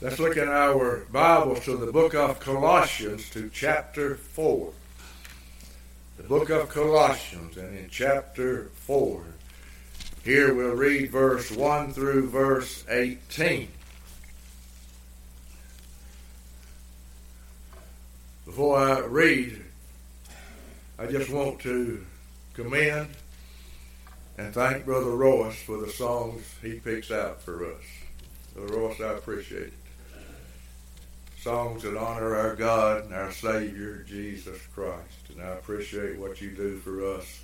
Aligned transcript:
Let's 0.00 0.20
look 0.20 0.36
in 0.36 0.46
our 0.46 0.98
Bibles 1.10 1.64
to 1.64 1.76
the 1.76 1.90
book 1.90 2.14
of 2.14 2.38
Colossians 2.38 3.28
to 3.30 3.50
chapter 3.52 4.14
4. 4.14 4.72
The 6.18 6.22
book 6.22 6.50
of 6.50 6.68
Colossians, 6.68 7.56
and 7.56 7.76
in 7.76 7.88
chapter 7.90 8.70
4, 8.86 9.24
here 10.22 10.54
we'll 10.54 10.76
read 10.76 11.10
verse 11.10 11.50
1 11.50 11.94
through 11.94 12.28
verse 12.28 12.84
18. 12.88 13.66
Before 18.44 18.78
I 18.78 19.00
read, 19.00 19.64
I 20.96 21.06
just 21.06 21.28
want 21.28 21.58
to 21.62 22.06
commend 22.54 23.08
and 24.36 24.54
thank 24.54 24.84
Brother 24.84 25.10
Royce 25.10 25.60
for 25.60 25.78
the 25.78 25.90
songs 25.90 26.44
he 26.62 26.74
picks 26.74 27.10
out 27.10 27.42
for 27.42 27.66
us. 27.66 27.82
Brother 28.54 28.76
Royce, 28.76 29.00
I 29.00 29.14
appreciate 29.14 29.62
it 29.62 29.77
songs 31.40 31.82
that 31.82 31.96
honor 31.96 32.34
our 32.34 32.56
God 32.56 33.04
and 33.04 33.14
our 33.14 33.30
Savior, 33.30 34.04
Jesus 34.08 34.58
Christ. 34.74 35.30
And 35.30 35.40
I 35.40 35.48
appreciate 35.50 36.18
what 36.18 36.40
you 36.40 36.50
do 36.50 36.78
for 36.78 37.14
us 37.14 37.40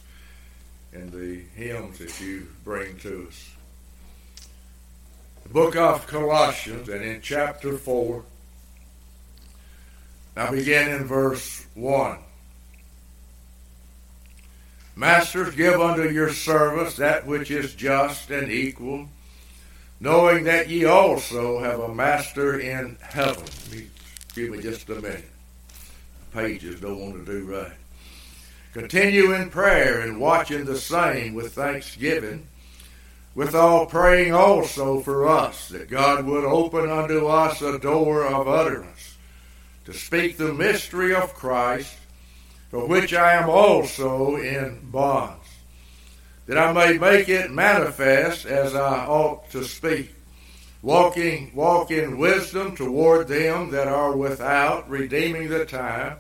and 0.93 1.13
the 1.13 1.43
hymns 1.55 1.99
that 1.99 2.21
you 2.21 2.49
bring 2.65 2.97
to 2.99 3.27
us. 3.29 3.51
The 5.45 5.49
book 5.51 5.77
of 5.77 6.07
Colossians, 6.07 6.89
and 6.89 7.05
in 7.05 7.21
chapter 7.21 7.77
4, 7.77 8.25
I 10.37 10.51
begin 10.51 10.91
in 10.91 11.05
verse 11.05 11.65
1. 11.75 12.19
Masters, 14.97 15.55
give 15.55 15.81
unto 15.81 16.09
your 16.09 16.33
service 16.33 16.97
that 16.97 17.27
which 17.27 17.51
is 17.51 17.75
just 17.75 18.31
and 18.31 18.51
equal 18.51 19.09
knowing 20.05 20.45
that 20.45 20.69
ye 20.69 20.85
also 20.85 21.59
have 21.61 21.81
a 21.81 21.95
master 21.95 22.61
in 22.61 22.95
heaven. 23.01 23.43
Give 24.35 24.51
me 24.51 24.61
just 24.61 24.87
a 24.91 24.97
minute. 24.97 25.31
Pages 26.31 26.79
don't 26.79 27.01
want 27.01 27.25
to 27.25 27.33
do 27.33 27.47
right. 27.47 27.73
Continue 28.75 29.33
in 29.33 29.49
prayer 29.49 30.01
and 30.01 30.21
watching 30.21 30.67
the 30.67 30.77
same 30.77 31.33
with 31.33 31.55
thanksgiving, 31.55 32.47
with 33.35 33.55
all 33.55 33.87
praying 33.87 34.35
also 34.35 35.01
for 35.01 35.27
us, 35.27 35.69
that 35.71 35.89
God 35.89 36.27
would 36.27 36.45
open 36.45 36.91
unto 36.91 37.27
us 37.29 37.63
a 37.63 37.79
door 37.79 38.27
of 38.27 38.47
utterance, 38.47 39.17
to 39.87 39.95
speak 39.95 40.37
the 40.37 40.53
mystery 40.53 41.15
of 41.15 41.33
Christ, 41.33 41.97
for 42.69 42.87
which 42.87 43.15
I 43.15 43.35
am 43.35 43.49
also 43.49 44.37
in 44.37 44.81
bonds 44.91 45.44
that 46.47 46.59
I 46.59 46.73
may 46.73 46.99
make 46.99 47.29
it 47.29 47.51
manifest 47.51 48.47
as 48.47 48.75
I 48.75 49.07
ought 49.07 49.51
to 49.51 49.65
speak. 49.65 50.15
Walking, 50.83 51.51
walk 51.55 51.91
in 51.91 52.19
wisdom 52.19 52.77
toward 52.77 53.29
them 53.29 53.71
that 53.71 53.89
are 53.89 54.15
without, 54.15 54.89
redeeming 54.91 55.49
the 55.49 55.65
time. 55.65 56.19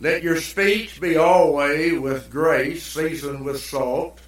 Let 0.00 0.22
your 0.22 0.38
speech 0.42 1.00
be 1.00 1.16
always 1.16 1.98
with 1.98 2.30
grace, 2.30 2.84
seasoned 2.84 3.42
with 3.42 3.62
salt, 3.62 4.20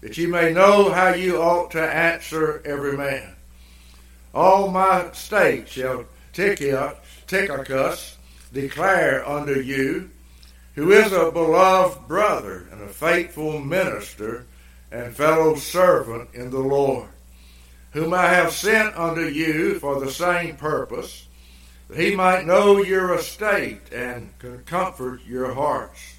that 0.00 0.18
ye 0.18 0.26
may 0.26 0.52
know 0.52 0.90
how 0.90 1.14
you 1.14 1.36
ought 1.40 1.70
to 1.72 1.80
answer 1.80 2.60
every 2.64 2.96
man. 2.96 3.34
All 4.34 4.68
my 4.68 5.12
state 5.12 5.68
shall 5.68 6.06
Tychicus 6.32 8.16
declare 8.52 9.28
unto 9.28 9.60
you, 9.60 10.10
who 10.74 10.90
is 10.90 11.12
a 11.12 11.30
beloved 11.30 12.08
brother 12.08 12.66
and 12.72 12.82
a 12.82 12.88
faithful 12.88 13.60
minister 13.60 14.44
and 14.90 15.14
fellow 15.14 15.54
servant 15.56 16.30
in 16.32 16.50
the 16.50 16.60
Lord, 16.60 17.08
whom 17.92 18.14
I 18.14 18.26
have 18.26 18.52
sent 18.52 18.96
unto 18.96 19.22
you 19.22 19.78
for 19.78 20.00
the 20.00 20.10
same 20.10 20.56
purpose, 20.56 21.26
that 21.88 21.98
he 21.98 22.14
might 22.14 22.46
know 22.46 22.82
your 22.82 23.14
estate 23.14 23.92
and 23.92 24.30
comfort 24.66 25.20
your 25.26 25.54
hearts. 25.54 26.14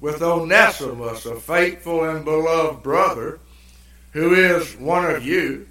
With 0.00 0.22
Onesimus, 0.22 1.26
a 1.26 1.36
faithful 1.36 2.04
and 2.04 2.24
beloved 2.24 2.82
brother, 2.82 3.40
who 4.12 4.34
is 4.34 4.76
one 4.76 5.04
of 5.04 5.24
you, 5.24 5.66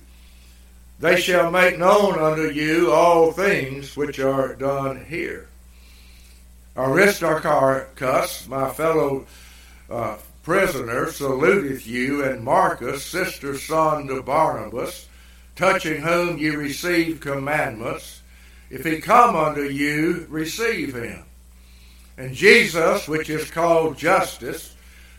they 0.99 1.19
shall 1.19 1.51
make 1.51 1.77
known 1.77 2.19
unto 2.19 2.49
you 2.49 2.91
all 2.91 3.31
things 3.31 3.95
which 3.95 4.19
are 4.19 4.55
done 4.55 5.05
here. 5.05 5.47
Aristarchus, 6.75 8.47
my 8.47 8.69
fellow 8.69 9.25
uh, 9.89 10.17
prisoner 10.47 11.07
saluteth 11.07 11.85
you, 11.85 12.23
and 12.23 12.41
Marcus, 12.41 13.03
sister 13.03 13.57
son 13.57 14.07
to 14.07 14.21
Barnabas, 14.21 15.09
touching 15.57 16.01
whom 16.01 16.37
ye 16.37 16.51
received 16.51 17.19
commandments. 17.19 18.21
If 18.69 18.85
he 18.85 19.01
come 19.01 19.35
unto 19.35 19.63
you, 19.63 20.25
receive 20.29 20.95
him. 20.95 21.25
And 22.17 22.33
Jesus, 22.33 23.09
which 23.09 23.29
is 23.29 23.51
called 23.51 23.97
Justus, 23.97 24.73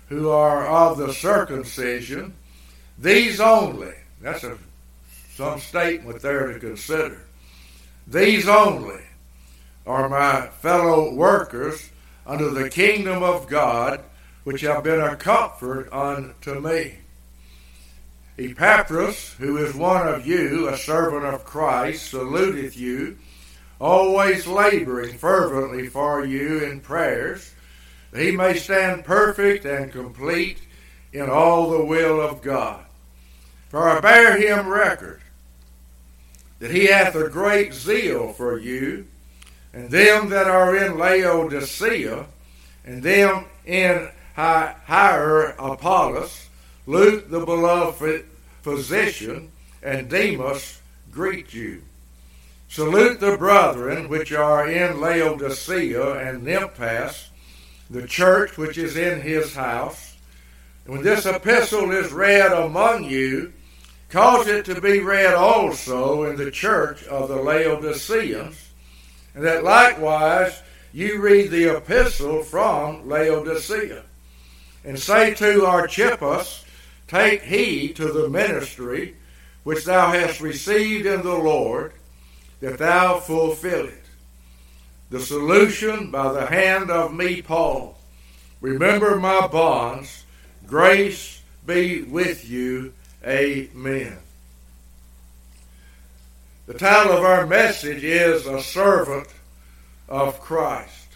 who 0.09 0.31
are 0.31 0.67
of 0.67 0.97
the 0.97 1.13
circumcision, 1.13 2.35
these 2.99 3.39
only, 3.39 3.93
that's 4.23 4.45
a, 4.45 4.57
some 5.35 5.61
statement 5.61 6.23
there 6.23 6.55
to 6.55 6.59
consider, 6.59 7.21
these 8.07 8.49
only 8.49 9.05
are 9.87 10.09
my 10.09 10.47
fellow 10.47 11.13
workers 11.13 11.91
under 12.27 12.49
the 12.49 12.71
kingdom 12.71 13.23
of 13.23 13.47
God 13.47 14.03
which 14.49 14.63
have 14.63 14.83
been 14.83 14.99
a 14.99 15.15
comfort 15.15 15.93
unto 15.93 16.59
me. 16.59 16.95
Epaphras, 18.39 19.35
who 19.35 19.59
is 19.59 19.75
one 19.75 20.09
of 20.09 20.27
you, 20.27 20.71
a 20.71 20.79
servant 20.79 21.23
of 21.23 21.45
Christ, 21.45 22.11
saluteth 22.11 22.75
you, 22.75 23.19
always 23.79 24.47
laboring 24.47 25.19
fervently 25.19 25.87
for 25.89 26.25
you 26.25 26.65
in 26.65 26.81
prayers, 26.81 27.53
that 28.11 28.23
he 28.23 28.31
may 28.31 28.55
stand 28.55 29.05
perfect 29.05 29.67
and 29.67 29.93
complete 29.93 30.63
in 31.13 31.29
all 31.29 31.69
the 31.69 31.85
will 31.85 32.19
of 32.19 32.41
God. 32.41 32.87
For 33.69 33.87
I 33.87 34.01
bear 34.01 34.39
him 34.39 34.67
record 34.67 35.21
that 36.59 36.71
he 36.71 36.87
hath 36.87 37.15
a 37.15 37.29
great 37.29 37.75
zeal 37.75 38.33
for 38.33 38.59
you, 38.59 39.09
and 39.75 39.91
them 39.91 40.31
that 40.31 40.47
are 40.47 40.75
in 40.75 40.97
Laodicea, 40.97 42.25
and 42.87 43.03
them 43.03 43.45
in 43.67 44.09
Hierapolis, 44.39 46.49
Luke 46.87 47.29
the 47.29 47.45
beloved 47.45 48.25
physician, 48.63 49.51
and 49.83 50.09
Demas 50.09 50.81
greet 51.11 51.53
you. 51.53 51.83
Salute 52.69 53.19
the 53.19 53.37
brethren 53.37 54.09
which 54.09 54.31
are 54.31 54.69
in 54.69 55.01
Laodicea 55.01 56.19
and 56.19 56.47
Nymphas, 56.47 57.31
the 57.91 58.07
church 58.07 58.57
which 58.57 58.79
is 58.79 58.97
in 58.97 59.23
his 59.23 59.57
house. 59.57 60.17
When 60.87 61.03
this 61.03 61.27
epistle 61.27 61.91
is 61.91 62.13
read 62.13 62.53
among 62.53 63.03
you, 63.05 63.53
cause 64.09 64.47
it 64.47 64.67
to 64.67 64.81
be 64.81 65.01
read 65.01 65.35
also 65.35 66.31
in 66.31 66.37
the 66.37 66.53
church 66.53 67.03
of 67.09 67.29
the 67.29 67.43
Laodiceans, 67.43 68.71
and 69.35 69.45
that 69.45 69.65
likewise 69.65 70.63
you 70.93 71.21
read 71.21 71.51
the 71.51 71.77
epistle 71.77 72.45
from 72.45 73.09
Laodicea 73.09 74.05
and 74.85 74.99
say 74.99 75.35
to 75.35 75.67
Archippus, 75.67 76.65
Take 77.07 77.43
heed 77.43 77.97
to 77.97 78.13
the 78.13 78.29
ministry 78.29 79.17
which 79.65 79.85
thou 79.85 80.13
hast 80.13 80.41
received 80.41 81.07
in 81.07 81.23
the 81.23 81.35
Lord, 81.35 81.93
that 82.61 82.79
thou 82.79 83.19
fulfill 83.19 83.87
it. 83.87 84.05
The 85.11 85.21
solution 85.21 86.11
by 86.11 86.33
the 86.33 86.47
hand 86.47 86.91
of 86.91 87.15
me, 87.15 87.43
Paul. 87.43 87.99
Remember 88.61 89.17
my 89.17 89.47
bonds. 89.47 90.25
Grace 90.67 91.43
be 91.67 92.03
with 92.03 92.49
you. 92.49 92.93
Amen. 93.27 94.19
The 96.67 96.75
title 96.75 97.13
of 97.13 97.25
our 97.25 97.47
message 97.47 98.05
is 98.05 98.47
A 98.47 98.63
Servant 98.63 99.29
of 100.09 100.41
Christ. 100.41 101.09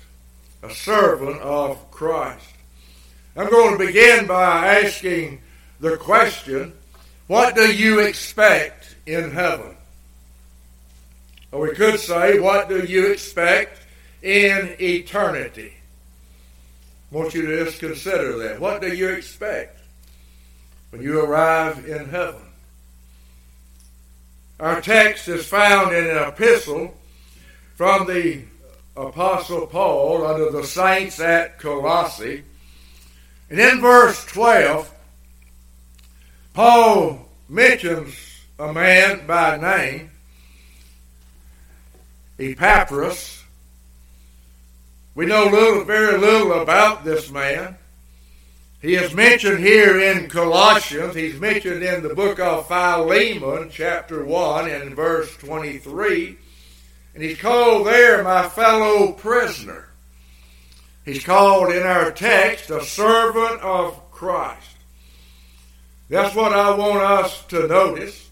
A 0.62 0.70
Servant 0.70 1.40
of 1.40 1.90
Christ. 1.90 2.51
I'm 3.34 3.48
going 3.48 3.78
to 3.78 3.86
begin 3.86 4.26
by 4.26 4.82
asking 4.82 5.40
the 5.80 5.96
question 5.96 6.74
what 7.28 7.54
do 7.54 7.72
you 7.72 8.00
expect 8.00 8.94
in 9.06 9.30
heaven? 9.30 9.74
Or 11.50 11.60
we 11.60 11.74
could 11.74 11.98
say, 11.98 12.38
what 12.38 12.68
do 12.68 12.84
you 12.84 13.10
expect 13.10 13.80
in 14.22 14.76
eternity? 14.80 15.72
I 17.10 17.16
want 17.16 17.34
you 17.34 17.46
to 17.46 17.64
just 17.64 17.78
consider 17.78 18.36
that. 18.38 18.60
What 18.60 18.82
do 18.82 18.94
you 18.94 19.08
expect 19.10 19.80
when 20.90 21.02
you 21.02 21.20
arrive 21.20 21.86
in 21.86 22.08
heaven? 22.08 22.42
Our 24.60 24.80
text 24.80 25.28
is 25.28 25.46
found 25.46 25.94
in 25.94 26.06
an 26.06 26.28
epistle 26.28 26.94
from 27.76 28.06
the 28.06 28.42
Apostle 28.96 29.66
Paul 29.66 30.26
under 30.26 30.50
the 30.50 30.64
saints 30.64 31.18
at 31.18 31.58
Colossae. 31.58 32.44
And 33.52 33.60
in 33.60 33.82
verse 33.82 34.24
12, 34.24 34.90
Paul 36.54 37.28
mentions 37.50 38.14
a 38.58 38.72
man 38.72 39.26
by 39.26 39.58
name, 39.58 40.10
Epaphras. 42.38 43.44
We 45.14 45.26
know 45.26 45.44
little, 45.44 45.84
very 45.84 46.16
little 46.16 46.62
about 46.62 47.04
this 47.04 47.30
man. 47.30 47.76
He 48.80 48.94
is 48.94 49.12
mentioned 49.12 49.58
here 49.58 50.00
in 50.00 50.30
Colossians. 50.30 51.14
He's 51.14 51.38
mentioned 51.38 51.82
in 51.82 52.02
the 52.02 52.14
book 52.14 52.40
of 52.40 52.68
Philemon, 52.68 53.68
chapter 53.70 54.24
1, 54.24 54.70
and 54.70 54.96
verse 54.96 55.36
23. 55.36 56.38
And 57.14 57.22
he's 57.22 57.38
called 57.38 57.86
there 57.86 58.24
my 58.24 58.48
fellow 58.48 59.12
prisoner. 59.12 59.91
He's 61.04 61.24
called 61.24 61.72
in 61.72 61.82
our 61.82 62.12
text 62.12 62.70
a 62.70 62.84
servant 62.84 63.60
of 63.60 64.10
Christ. 64.12 64.76
That's 66.08 66.34
what 66.34 66.52
I 66.52 66.74
want 66.74 67.02
us 67.02 67.44
to 67.46 67.66
notice. 67.66 68.30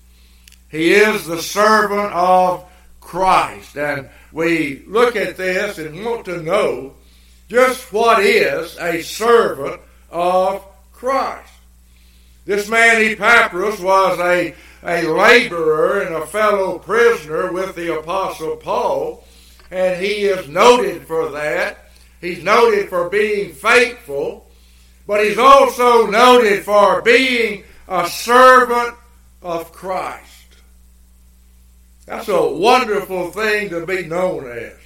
He 0.69 0.93
is 0.93 1.27
the 1.27 1.43
servant 1.43 2.13
of 2.13 2.65
Christ. 3.01 3.77
And 3.77 4.09
we 4.33 4.85
look 4.87 5.17
at 5.17 5.37
this 5.37 5.79
and 5.79 6.05
want 6.05 6.27
to 6.27 6.43
know 6.43 6.95
just 7.49 7.93
what 7.93 8.23
is 8.23 8.79
a 8.79 9.03
servant 9.03 9.81
of 10.11 10.65
Christ. 10.93 11.53
This 12.45 12.69
man 12.69 13.03
Epaphras 13.03 13.81
was 13.81 14.19
a, 14.21 14.55
a 14.85 15.03
laborer 15.03 16.03
and 16.03 16.15
a 16.15 16.27
fellow 16.27 16.79
prisoner 16.79 17.53
with 17.53 17.75
the 17.75 17.99
Apostle 17.99 18.57
Paul, 18.57 19.25
and 19.71 20.01
he 20.01 20.25
is 20.25 20.49
noted 20.49 21.07
for 21.07 21.31
that. 21.31 21.80
He's 22.21 22.43
noted 22.45 22.89
for 22.89 23.09
being 23.09 23.53
faithful, 23.53 24.47
but 25.07 25.25
he's 25.25 25.39
also 25.39 26.07
noted 26.07 26.65
for 26.65 27.01
being 27.03 27.65
a 27.89 28.09
servant 28.09 28.95
of 29.43 29.73
Christ. 29.73 30.27
That's 32.07 32.29
a 32.29 32.49
wonderful 32.49 33.31
thing 33.31 33.71
to 33.71 33.87
be 33.87 34.05
known 34.05 34.51
as. 34.51 34.77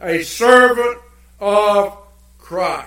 A 0.00 0.22
servant 0.22 0.98
of 1.40 1.96
Christ. 2.38 2.86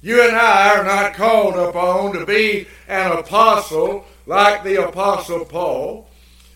You 0.00 0.26
and 0.26 0.36
I 0.36 0.76
are 0.76 0.84
not 0.84 1.14
called 1.14 1.54
upon 1.54 2.14
to 2.14 2.26
be 2.26 2.66
an 2.88 3.12
apostle 3.12 4.04
like 4.26 4.64
the 4.64 4.88
apostle 4.88 5.44
Paul. 5.44 6.08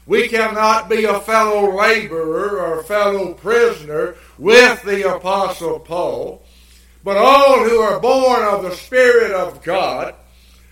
We 0.06 0.28
cannot 0.28 0.88
be 0.88 1.04
a 1.04 1.20
fellow 1.20 1.76
laborer 1.76 2.60
or 2.60 2.84
fellow 2.84 3.34
prisoner 3.34 4.14
with 4.38 4.82
the 4.82 5.14
apostle 5.16 5.80
Paul. 5.80 6.42
But 7.02 7.16
all 7.16 7.68
who 7.68 7.78
are 7.80 8.00
born 8.00 8.42
of 8.44 8.62
the 8.62 8.74
Spirit 8.74 9.32
of 9.32 9.62
God 9.62 10.14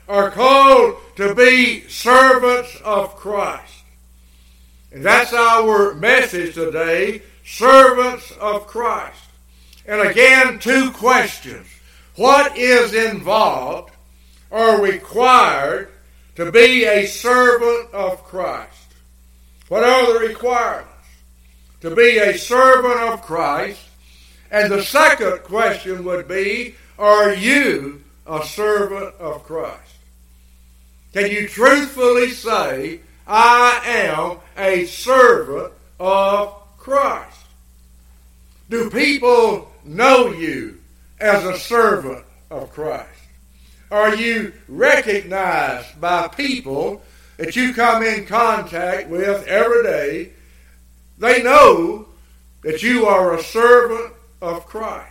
are 0.09 0.31
called 0.31 0.97
to 1.17 1.35
be 1.35 1.89
servants 1.89 2.77
of 2.85 3.17
Christ. 3.17 3.83
And 4.93 5.05
that's 5.05 5.33
our 5.33 5.95
message 5.95 6.55
today 6.55 7.23
servants 7.45 8.31
of 8.41 8.67
Christ. 8.67 9.21
And 9.87 10.01
again, 10.01 10.59
two 10.61 10.93
questions. 10.93 11.67
What 12.17 12.57
is 12.57 12.95
involved 12.95 13.93
or 14.51 14.81
required 14.81 15.91
to 16.37 16.53
be 16.53 16.85
a 16.85 17.07
servant 17.07 17.93
of 17.93 18.23
Christ? 18.25 18.84
What 19.69 19.85
are 19.85 20.13
the 20.13 20.27
requirements? 20.27 20.91
To 21.81 21.95
be 21.95 22.19
a 22.19 22.37
servant 22.39 23.01
of 23.01 23.23
Christ. 23.23 23.81
And 24.51 24.71
the 24.71 24.83
second 24.83 25.43
question 25.43 26.05
would 26.05 26.29
be 26.29 26.75
Are 26.99 27.35
you 27.35 28.03
a 28.27 28.45
servant 28.45 29.15
of 29.17 29.45
Christ? 29.45 29.81
Can 31.13 31.31
you 31.31 31.49
truthfully 31.49 32.31
say, 32.31 33.01
I 33.27 33.81
am 33.85 34.39
a 34.57 34.87
servant 34.87 35.73
of 35.99 36.55
Christ. 36.77 37.41
Do 38.69 38.91
people 38.91 39.73
know 39.85 40.33
you 40.33 40.81
as 41.21 41.45
a 41.45 41.59
servant 41.59 42.25
of 42.51 42.73
Christ? 42.73 43.09
Are 43.91 44.15
you 44.15 44.53
recognized 44.69 46.01
by 46.01 46.29
people 46.29 47.03
that 47.37 47.57
you 47.57 47.75
come 47.75 48.03
in 48.03 48.27
contact 48.27 49.09
with 49.09 49.47
every 49.47 49.83
day? 49.83 50.31
They 51.19 51.43
know 51.43 52.07
that 52.63 52.83
you 52.83 53.07
are 53.07 53.35
a 53.35 53.43
servant 53.43 54.13
of 54.41 54.67
Christ. 54.67 55.11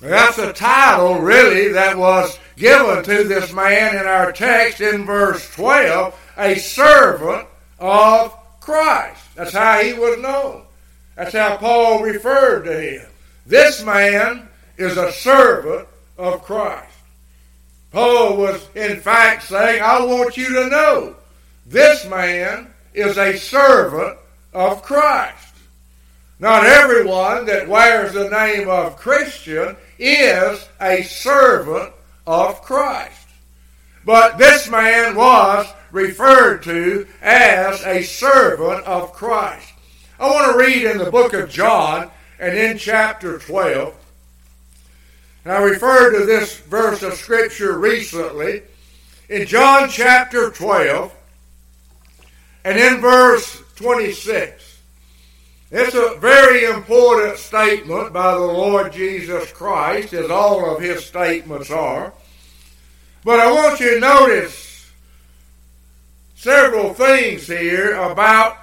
That's 0.00 0.38
a 0.38 0.52
title, 0.52 1.20
really, 1.20 1.68
that 1.72 1.96
was 1.96 2.38
given 2.56 3.02
to 3.04 3.24
this 3.24 3.52
man 3.52 3.96
in 3.96 4.06
our 4.06 4.30
text 4.32 4.80
in 4.80 5.04
verse 5.06 5.48
12 5.54 6.14
a 6.36 6.56
servant 6.56 7.48
of 7.78 8.36
Christ. 8.60 9.22
That's 9.34 9.52
how 9.52 9.80
he 9.80 9.94
was 9.94 10.18
known. 10.18 10.62
That's 11.14 11.32
how 11.32 11.56
Paul 11.56 12.02
referred 12.02 12.64
to 12.64 12.78
him. 12.78 13.06
This 13.46 13.82
man 13.82 14.48
is 14.76 14.96
a 14.96 15.12
servant 15.12 15.88
of 16.18 16.42
Christ. 16.42 16.85
Paul 17.92 18.36
was, 18.36 18.68
in 18.74 19.00
fact, 19.00 19.44
saying, 19.44 19.82
I 19.82 20.04
want 20.04 20.36
you 20.36 20.48
to 20.54 20.68
know 20.68 21.16
this 21.64 22.06
man 22.06 22.68
is 22.94 23.18
a 23.18 23.36
servant 23.36 24.18
of 24.52 24.82
Christ. 24.82 25.54
Not 26.38 26.66
everyone 26.66 27.46
that 27.46 27.68
wears 27.68 28.12
the 28.12 28.28
name 28.28 28.68
of 28.68 28.96
Christian 28.96 29.76
is 29.98 30.68
a 30.80 31.02
servant 31.02 31.92
of 32.26 32.60
Christ. 32.62 33.26
But 34.04 34.38
this 34.38 34.68
man 34.68 35.16
was 35.16 35.66
referred 35.90 36.62
to 36.64 37.06
as 37.22 37.82
a 37.84 38.02
servant 38.02 38.84
of 38.84 39.12
Christ. 39.12 39.72
I 40.18 40.30
want 40.30 40.52
to 40.52 40.58
read 40.58 40.84
in 40.84 40.98
the 40.98 41.10
book 41.10 41.32
of 41.32 41.50
John 41.50 42.10
and 42.38 42.56
in 42.56 42.78
chapter 42.78 43.38
12. 43.38 43.94
And 45.46 45.54
I 45.54 45.62
referred 45.62 46.18
to 46.18 46.26
this 46.26 46.58
verse 46.58 47.04
of 47.04 47.14
Scripture 47.14 47.78
recently. 47.78 48.62
In 49.28 49.46
John 49.46 49.88
chapter 49.88 50.50
12 50.50 51.14
and 52.64 52.76
in 52.76 53.00
verse 53.00 53.62
26. 53.76 54.80
It's 55.70 55.94
a 55.94 56.18
very 56.18 56.64
important 56.64 57.38
statement 57.38 58.12
by 58.12 58.32
the 58.32 58.40
Lord 58.40 58.92
Jesus 58.92 59.52
Christ, 59.52 60.12
as 60.14 60.32
all 60.32 60.74
of 60.74 60.82
his 60.82 61.04
statements 61.04 61.70
are. 61.70 62.12
But 63.22 63.38
I 63.38 63.48
want 63.52 63.78
you 63.78 63.94
to 63.94 64.00
notice 64.00 64.90
several 66.34 66.92
things 66.92 67.46
here 67.46 67.94
about 67.94 68.58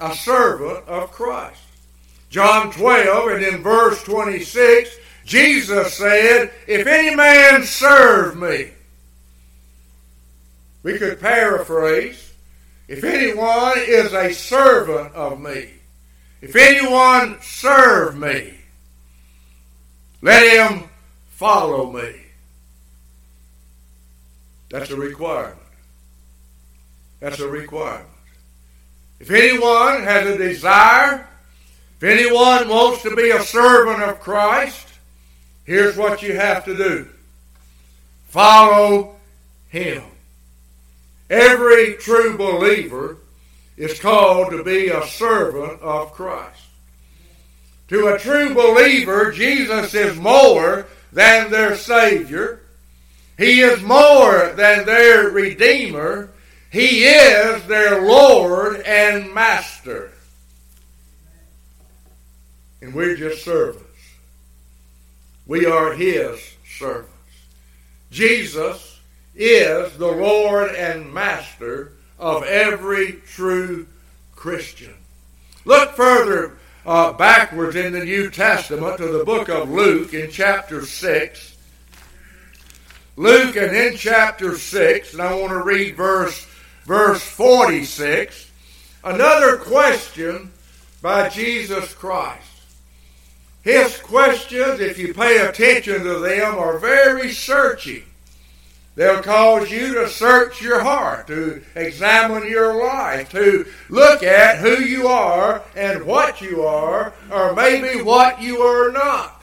a 0.00 0.14
servant 0.14 0.88
of 0.88 1.12
Christ. 1.12 1.60
John 2.30 2.72
12 2.72 3.32
and 3.32 3.44
in 3.44 3.62
verse 3.62 4.02
26, 4.04 4.96
Jesus 5.30 5.94
said, 5.94 6.50
If 6.66 6.88
any 6.88 7.14
man 7.14 7.62
serve 7.62 8.36
me, 8.36 8.72
we 10.82 10.98
could 10.98 11.20
paraphrase, 11.20 12.32
if 12.88 13.04
anyone 13.04 13.74
is 13.76 14.12
a 14.12 14.32
servant 14.32 15.14
of 15.14 15.40
me, 15.40 15.68
if 16.40 16.56
anyone 16.56 17.40
serve 17.42 18.18
me, 18.18 18.54
let 20.20 20.72
him 20.72 20.88
follow 21.28 21.92
me. 21.92 22.12
That's 24.68 24.90
a 24.90 24.96
requirement. 24.96 25.56
That's 27.20 27.38
a 27.38 27.48
requirement. 27.48 28.08
If 29.20 29.30
anyone 29.30 30.02
has 30.02 30.26
a 30.26 30.36
desire, 30.36 31.24
if 31.98 32.02
anyone 32.02 32.68
wants 32.68 33.04
to 33.04 33.14
be 33.14 33.30
a 33.30 33.42
servant 33.42 34.02
of 34.02 34.18
Christ, 34.18 34.88
here's 35.70 35.96
what 35.96 36.20
you 36.20 36.34
have 36.34 36.64
to 36.64 36.76
do 36.76 37.08
follow 38.24 39.14
him. 39.68 40.02
Every 41.30 41.94
true 41.94 42.36
believer 42.36 43.18
is 43.76 44.00
called 44.00 44.50
to 44.50 44.64
be 44.64 44.88
a 44.88 45.06
servant 45.06 45.80
of 45.80 46.12
Christ. 46.12 46.62
To 47.88 48.08
a 48.08 48.18
true 48.18 48.52
believer, 48.52 49.30
Jesus 49.30 49.94
is 49.94 50.16
more 50.18 50.86
than 51.12 51.52
their 51.52 51.76
Savior. 51.76 52.62
He 53.38 53.60
is 53.60 53.80
more 53.80 54.52
than 54.56 54.86
their 54.86 55.30
Redeemer. 55.30 56.30
He 56.72 57.04
is 57.04 57.64
their 57.66 58.02
Lord 58.02 58.80
and 58.80 59.32
Master. 59.32 60.10
And 62.82 62.92
we're 62.92 63.16
just 63.16 63.44
servants. 63.44 63.89
We 65.46 65.66
are 65.66 65.92
His 65.92 66.40
servants. 66.78 67.10
Jesus 68.10 69.00
is 69.34 69.96
the 69.96 70.10
Lord 70.10 70.70
and 70.74 71.12
Master 71.12 71.92
of 72.18 72.42
every 72.44 73.12
true 73.26 73.86
Christian. 74.34 74.94
Look 75.64 75.92
further 75.92 76.56
uh, 76.84 77.12
backwards 77.12 77.76
in 77.76 77.92
the 77.92 78.04
New 78.04 78.30
Testament 78.30 78.98
to 78.98 79.08
the 79.08 79.24
book 79.24 79.48
of 79.48 79.70
Luke 79.70 80.14
in 80.14 80.30
chapter 80.30 80.84
6. 80.84 81.56
Luke 83.16 83.56
and 83.56 83.76
in 83.76 83.96
chapter 83.96 84.56
6, 84.56 85.12
and 85.12 85.22
I 85.22 85.34
want 85.34 85.50
to 85.50 85.62
read 85.62 85.96
verse, 85.96 86.46
verse 86.86 87.22
46. 87.22 88.50
another 89.04 89.58
question 89.58 90.50
by 91.02 91.28
Jesus 91.28 91.92
Christ. 91.92 92.49
His 93.62 93.96
questions, 93.98 94.80
if 94.80 94.98
you 94.98 95.12
pay 95.12 95.38
attention 95.38 96.02
to 96.02 96.18
them, 96.18 96.56
are 96.56 96.78
very 96.78 97.30
searching. 97.32 98.04
They'll 98.96 99.22
cause 99.22 99.70
you 99.70 99.94
to 99.94 100.08
search 100.08 100.60
your 100.60 100.80
heart, 100.80 101.26
to 101.28 101.62
examine 101.74 102.48
your 102.48 102.82
life, 102.82 103.30
to 103.30 103.66
look 103.88 104.22
at 104.22 104.58
who 104.58 104.82
you 104.82 105.06
are 105.06 105.62
and 105.76 106.04
what 106.04 106.40
you 106.40 106.62
are, 106.62 107.12
or 107.30 107.54
maybe 107.54 108.02
what 108.02 108.42
you 108.42 108.58
are 108.60 108.90
not. 108.90 109.42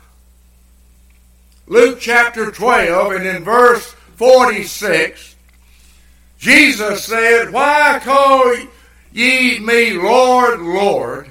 Luke 1.66 2.00
chapter 2.00 2.52
12 2.52 3.14
and 3.14 3.26
in 3.26 3.44
verse 3.44 3.94
46, 4.16 5.36
Jesus 6.40 7.06
said, 7.06 7.52
Why 7.52 8.00
call 8.04 8.56
ye 9.12 9.60
me 9.60 9.94
Lord, 9.94 10.60
Lord, 10.60 11.30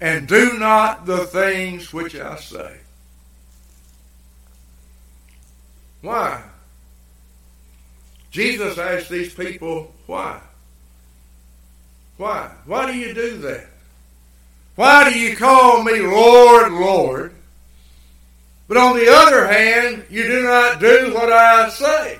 and 0.00 0.26
do 0.26 0.58
not 0.58 1.06
the 1.06 1.24
things 1.26 1.92
which 1.92 2.14
I 2.14 2.36
say? 2.36 2.76
Why? 6.02 6.42
Jesus 8.30 8.78
asked 8.78 9.08
these 9.08 9.32
people, 9.32 9.94
Why? 10.06 10.40
Why? 12.16 12.50
Why 12.64 12.90
do 12.90 12.98
you 12.98 13.14
do 13.14 13.38
that? 13.38 13.66
Why 14.74 15.10
do 15.10 15.18
you 15.18 15.36
call 15.36 15.82
me 15.82 16.00
Lord, 16.00 16.72
Lord? 16.72 17.34
But 18.68 18.76
on 18.76 18.96
the 18.96 19.08
other 19.08 19.46
hand, 19.46 20.04
you 20.10 20.24
do 20.24 20.42
not 20.42 20.80
do 20.80 21.14
what 21.14 21.32
I 21.32 21.68
say. 21.70 22.18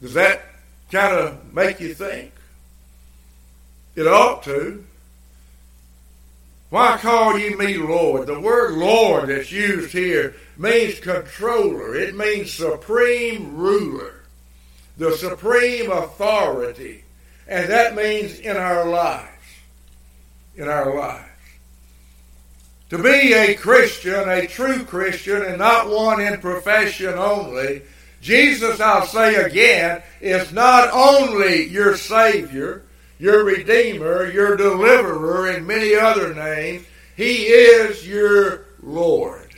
Does 0.00 0.14
that 0.14 0.42
kind 0.90 1.14
of 1.14 1.54
make 1.54 1.80
you 1.80 1.94
think? 1.94 2.32
It 3.96 4.06
ought 4.06 4.42
to. 4.44 4.84
Why 6.70 6.96
call 6.96 7.38
you 7.38 7.56
me 7.56 7.76
Lord? 7.76 8.26
The 8.26 8.40
word 8.40 8.74
Lord 8.74 9.28
that's 9.28 9.52
used 9.52 9.92
here 9.92 10.34
means 10.56 10.98
controller. 10.98 11.94
It 11.94 12.16
means 12.16 12.52
supreme 12.52 13.56
ruler. 13.56 14.22
The 14.96 15.16
supreme 15.16 15.90
authority. 15.90 17.04
And 17.46 17.70
that 17.70 17.94
means 17.94 18.40
in 18.40 18.56
our 18.56 18.88
lives. 18.88 19.30
In 20.56 20.68
our 20.68 20.96
lives. 20.96 21.28
To 22.90 23.02
be 23.02 23.32
a 23.32 23.54
Christian, 23.54 24.28
a 24.28 24.46
true 24.46 24.84
Christian, 24.84 25.42
and 25.42 25.58
not 25.58 25.88
one 25.88 26.20
in 26.20 26.40
profession 26.40 27.14
only, 27.14 27.82
Jesus, 28.20 28.80
I'll 28.80 29.06
say 29.06 29.34
again, 29.36 30.02
is 30.20 30.52
not 30.52 30.90
only 30.92 31.66
your 31.66 31.96
Savior, 31.96 32.82
your 33.24 33.42
Redeemer, 33.42 34.30
your 34.30 34.54
Deliverer, 34.54 35.48
and 35.48 35.66
many 35.66 35.94
other 35.94 36.34
names, 36.34 36.84
He 37.16 37.44
is 37.46 38.06
your 38.06 38.66
Lord. 38.82 39.50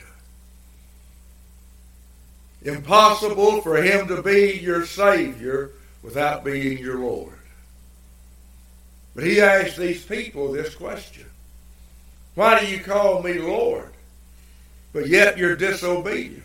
Impossible 2.61 3.61
for 3.61 3.75
Him 3.83 4.07
to 4.07 4.21
be 4.21 4.57
your 4.57 4.85
Savior 4.85 5.71
without 6.01 6.45
being 6.45 6.77
your 6.77 6.99
Lord. 6.99 7.37
But 9.13 9.25
He 9.25 9.41
asked 9.41 9.75
these 9.75 10.05
people 10.05 10.53
this 10.53 10.73
question 10.73 11.25
Why 12.35 12.61
do 12.61 12.67
you 12.67 12.79
call 12.79 13.21
me 13.21 13.37
Lord? 13.37 13.91
But 14.93 15.09
yet 15.09 15.37
you're 15.37 15.57
disobedient. 15.57 16.43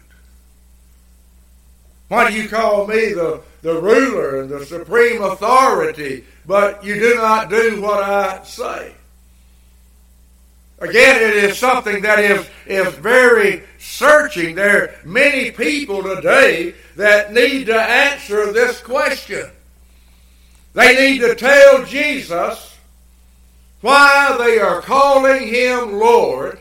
Why 2.08 2.28
do 2.28 2.36
you 2.36 2.48
call 2.48 2.88
me 2.88 3.12
the, 3.12 3.42
the 3.62 3.80
ruler 3.80 4.42
and 4.42 4.50
the 4.50 4.66
supreme 4.66 5.22
authority, 5.22 6.24
but 6.46 6.84
you 6.84 6.94
do 6.94 7.14
not 7.16 7.50
do 7.50 7.80
what 7.80 8.02
I 8.02 8.42
say? 8.44 8.94
Again, 10.82 11.22
it 11.22 11.44
is 11.44 11.58
something 11.58 12.02
that 12.02 12.18
is, 12.18 12.48
is 12.66 12.92
very 12.94 13.62
searching. 13.78 14.56
There 14.56 14.82
are 14.82 14.94
many 15.04 15.52
people 15.52 16.02
today 16.02 16.74
that 16.96 17.32
need 17.32 17.66
to 17.66 17.80
answer 17.80 18.52
this 18.52 18.80
question. 18.80 19.48
They 20.74 20.96
need 20.96 21.20
to 21.20 21.36
tell 21.36 21.84
Jesus 21.84 22.76
why 23.80 24.34
they 24.38 24.58
are 24.58 24.80
calling 24.80 25.46
him 25.46 26.00
Lord, 26.00 26.58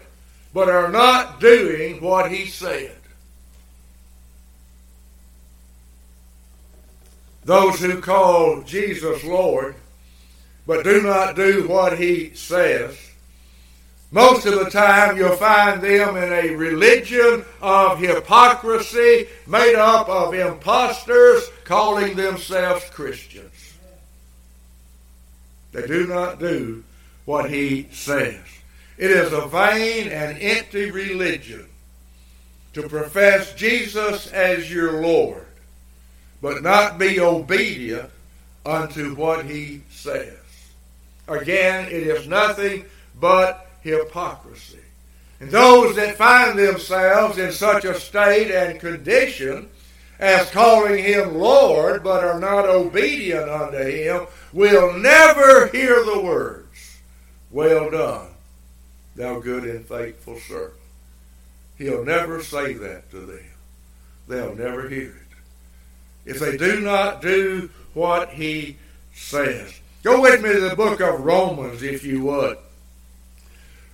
but 0.53 0.69
are 0.69 0.91
not 0.91 1.39
doing 1.39 1.99
what 1.99 2.31
he 2.31 2.45
said. 2.45 3.00
Those 7.43 7.79
who 7.79 8.01
call 8.01 8.61
Jesus 8.61 9.23
Lord, 9.23 9.75
but 10.67 10.83
do 10.83 11.01
not 11.01 11.35
do 11.35 11.67
what 11.67 11.97
he 11.97 12.33
says. 12.35 12.97
Most 14.11 14.45
of 14.45 14.59
the 14.59 14.69
time, 14.69 15.15
you'll 15.15 15.37
find 15.37 15.81
them 15.81 16.17
in 16.17 16.33
a 16.33 16.53
religion 16.55 17.45
of 17.61 17.97
hypocrisy 17.97 19.27
made 19.47 19.75
up 19.75 20.09
of 20.09 20.33
impostors 20.33 21.49
calling 21.63 22.15
themselves 22.15 22.89
Christians. 22.89 23.73
They 25.71 25.87
do 25.87 26.07
not 26.07 26.39
do 26.39 26.83
what 27.23 27.49
he 27.49 27.87
says. 27.91 28.41
It 28.97 29.09
is 29.09 29.31
a 29.31 29.47
vain 29.47 30.09
and 30.09 30.37
empty 30.41 30.91
religion 30.91 31.65
to 32.73 32.89
profess 32.89 33.53
Jesus 33.55 34.27
as 34.27 34.71
your 34.71 35.01
Lord 35.01 35.45
but 36.41 36.63
not 36.63 36.97
be 36.97 37.19
obedient 37.19 38.09
unto 38.65 39.15
what 39.15 39.45
he 39.45 39.81
says. 39.91 40.37
Again, 41.27 41.85
it 41.85 42.07
is 42.07 42.27
nothing 42.27 42.85
but 43.19 43.69
hypocrisy. 43.81 44.79
And 45.39 45.49
those 45.49 45.95
that 45.95 46.17
find 46.17 46.57
themselves 46.57 47.37
in 47.37 47.51
such 47.51 47.85
a 47.85 47.99
state 47.99 48.51
and 48.51 48.79
condition 48.79 49.69
as 50.19 50.49
calling 50.51 51.03
him 51.03 51.35
Lord 51.35 52.03
but 52.03 52.23
are 52.23 52.39
not 52.39 52.67
obedient 52.67 53.49
unto 53.49 53.83
him 53.83 54.27
will 54.53 54.93
never 54.97 55.67
hear 55.67 56.03
the 56.03 56.19
words, 56.19 56.99
Well 57.49 57.89
done, 57.89 58.27
thou 59.15 59.39
good 59.39 59.63
and 59.63 59.85
faithful 59.85 60.39
servant. 60.39 60.73
He'll 61.77 62.05
never 62.05 62.43
say 62.43 62.73
that 62.73 63.09
to 63.09 63.21
them. 63.21 63.45
They'll 64.27 64.55
never 64.55 64.87
hear 64.87 65.07
it 65.07 65.20
if 66.25 66.39
they 66.39 66.57
do 66.57 66.81
not 66.81 67.21
do 67.21 67.69
what 67.93 68.29
he 68.29 68.77
says. 69.13 69.73
Go 70.03 70.21
with 70.21 70.41
me 70.41 70.51
to 70.51 70.59
the 70.61 70.75
book 70.75 70.99
of 70.99 71.21
Romans, 71.21 71.83
if 71.83 72.03
you 72.03 72.23
would. 72.23 72.57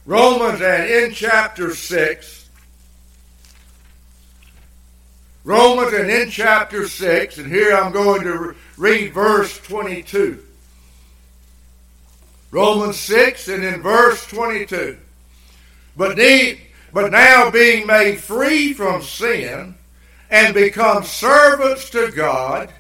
Romans, 0.06 0.62
and 0.62 0.90
in 0.90 1.14
chapter 1.14 1.76
6, 1.76 2.50
Romans, 5.44 5.94
and 5.94 6.10
in 6.10 6.30
chapter 6.30 6.88
6, 6.88 7.38
and 7.38 7.48
here 7.48 7.74
I'm 7.74 7.92
going 7.92 8.24
to 8.24 8.56
read 8.78 9.14
verse 9.14 9.58
22. 9.60 10.44
Romans 12.52 12.98
6, 13.00 13.48
and 13.50 13.64
in 13.64 13.82
verse 13.82 14.26
22. 14.28 14.98
But, 15.96 16.18
need, 16.18 16.62
but 16.94 17.12
now 17.12 17.50
being 17.50 17.88
made 17.88 18.20
free 18.20 18.74
from 18.74 19.02
sin, 19.02 19.76
and 20.30 20.54
become 20.54 21.04
servants 21.04 21.90
to 21.92 22.12
God, 22.12 22.72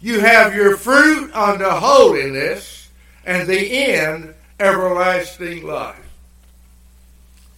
you 0.00 0.20
have 0.20 0.54
your 0.54 0.76
fruit 0.76 1.32
unto 1.34 1.64
holiness, 1.64 2.90
and 3.24 3.48
the 3.48 3.86
end 3.86 4.34
everlasting 4.58 5.66
life. 5.66 5.96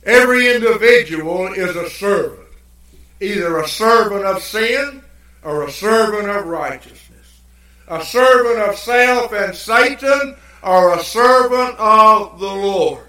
Every 0.04 0.54
individual 0.54 1.52
is 1.52 1.76
a 1.76 1.90
servant, 1.90 2.48
either 3.20 3.58
a 3.58 3.68
servant 3.68 4.24
of 4.24 4.42
sin 4.42 5.02
or 5.42 5.64
a 5.64 5.70
servant 5.70 6.28
of 6.28 6.46
righteousness, 6.46 7.40
a 7.88 8.04
servant 8.04 8.58
of 8.68 8.76
self 8.76 9.32
and 9.32 9.54
Satan 9.54 10.36
or 10.62 10.94
a 10.94 11.04
servant 11.04 11.78
of 11.78 12.38
the 12.40 12.46
Lord. 12.46 13.06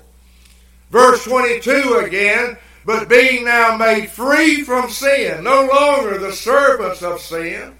Verse 0.89 1.23
22 1.23 2.03
again 2.05 2.57
but 2.85 3.09
being 3.09 3.45
now 3.45 3.77
made 3.77 4.09
free 4.09 4.63
from 4.63 4.89
sin, 4.89 5.43
no 5.43 5.67
longer 5.67 6.17
the 6.17 6.33
servants 6.33 7.03
of 7.03 7.19
sin, 7.19 7.73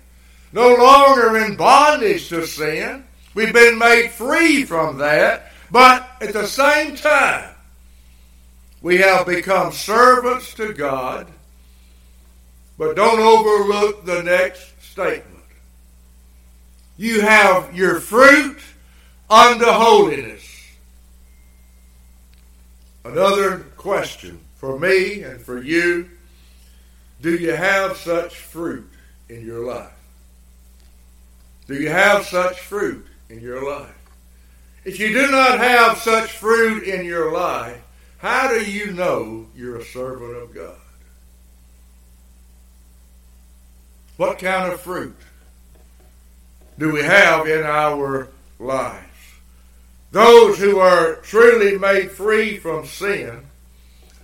no 0.54 0.76
longer 0.76 1.38
in 1.38 1.56
bondage 1.56 2.30
to 2.30 2.46
sin. 2.46 3.04
We've 3.34 3.54
been 3.54 3.80
made 3.80 4.12
free 4.12 4.64
from 4.64 4.98
that, 4.98 5.52
but 5.72 6.08
at 6.22 6.34
the 6.34 6.46
same 6.46 6.96
time, 6.96 7.56
we 8.82 8.98
have 8.98 9.26
become 9.26 9.72
servants 9.72 10.54
to 10.56 10.74
God. 10.74 11.28
But 12.78 12.96
don't 12.96 13.20
overlook 13.20 14.06
the 14.06 14.24
next 14.24 14.84
statement. 14.84 15.28
You 16.98 17.22
have 17.22 17.76
your 17.76 18.00
fruit 18.00 18.60
unto 19.30 19.66
holiness. 19.66 20.48
Another 23.06 23.60
question 23.78 24.40
for 24.62 24.80
me 24.80 25.24
and 25.24 25.42
for 25.42 25.62
you, 25.62 26.10
do 27.22 27.36
you 27.36 27.52
have 27.52 27.98
such 27.98 28.38
fruit 28.38 28.90
in 29.28 29.46
your 29.46 29.66
life? 29.66 29.92
Do 31.68 31.74
you 31.74 31.90
have 31.90 32.26
such 32.26 32.62
fruit 32.62 33.06
in 33.32 33.40
your 33.40 33.66
life. 33.66 33.96
If 34.84 35.00
you 35.00 35.10
do 35.10 35.32
not 35.32 35.60
have 35.60 35.98
such 35.98 36.32
fruit 36.34 36.84
in 36.84 37.06
your 37.06 37.32
life, 37.32 37.82
how 38.18 38.50
do 38.50 38.70
you 38.70 38.92
know 38.92 39.48
you're 39.56 39.78
a 39.78 39.86
servant 39.86 40.36
of 40.36 40.54
God? 40.54 40.76
What 44.18 44.40
kind 44.40 44.72
of 44.72 44.82
fruit 44.82 45.16
do 46.78 46.92
we 46.92 47.02
have 47.02 47.48
in 47.48 47.64
our 47.64 48.28
lives? 48.60 49.08
Those 50.12 50.60
who 50.60 50.80
are 50.80 51.16
truly 51.18 51.78
made 51.78 52.12
free 52.12 52.58
from 52.58 52.86
sin 52.86 53.46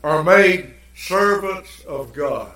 are 0.07 0.23
made 0.23 0.73
servants 0.95 1.83
of 1.83 2.13
God. 2.13 2.53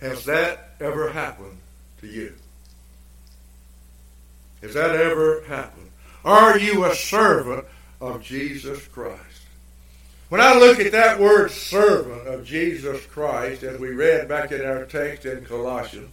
Has 0.00 0.24
that 0.26 0.74
ever 0.78 1.10
happened 1.10 1.58
to 2.00 2.06
you? 2.06 2.34
Has 4.62 4.74
that 4.74 4.94
ever 4.94 5.42
happened? 5.48 5.90
Are 6.24 6.56
you 6.56 6.84
a 6.84 6.94
servant 6.94 7.64
of 8.00 8.22
Jesus 8.22 8.86
Christ? 8.86 9.18
When 10.28 10.40
I 10.40 10.56
look 10.56 10.78
at 10.78 10.92
that 10.92 11.18
word 11.18 11.50
servant 11.50 12.28
of 12.28 12.44
Jesus 12.44 13.04
Christ, 13.06 13.64
as 13.64 13.80
we 13.80 13.88
read 13.88 14.28
back 14.28 14.52
in 14.52 14.64
our 14.64 14.84
text 14.84 15.26
in 15.26 15.44
Colossians, 15.46 16.10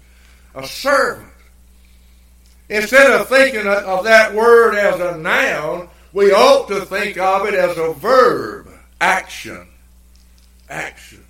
a 0.55 0.65
servant. 0.65 1.29
Instead 2.69 3.11
of 3.11 3.29
thinking 3.29 3.67
of 3.67 4.03
that 4.05 4.33
word 4.33 4.73
as 4.73 4.99
a 4.99 5.15
noun, 5.19 5.89
we 6.11 6.31
ought 6.31 6.67
to 6.69 6.81
think 6.85 7.19
of 7.19 7.45
it 7.45 7.53
as 7.53 7.77
a 7.77 7.93
verb, 7.93 8.67
action. 8.99 9.67
Action. 10.69 11.23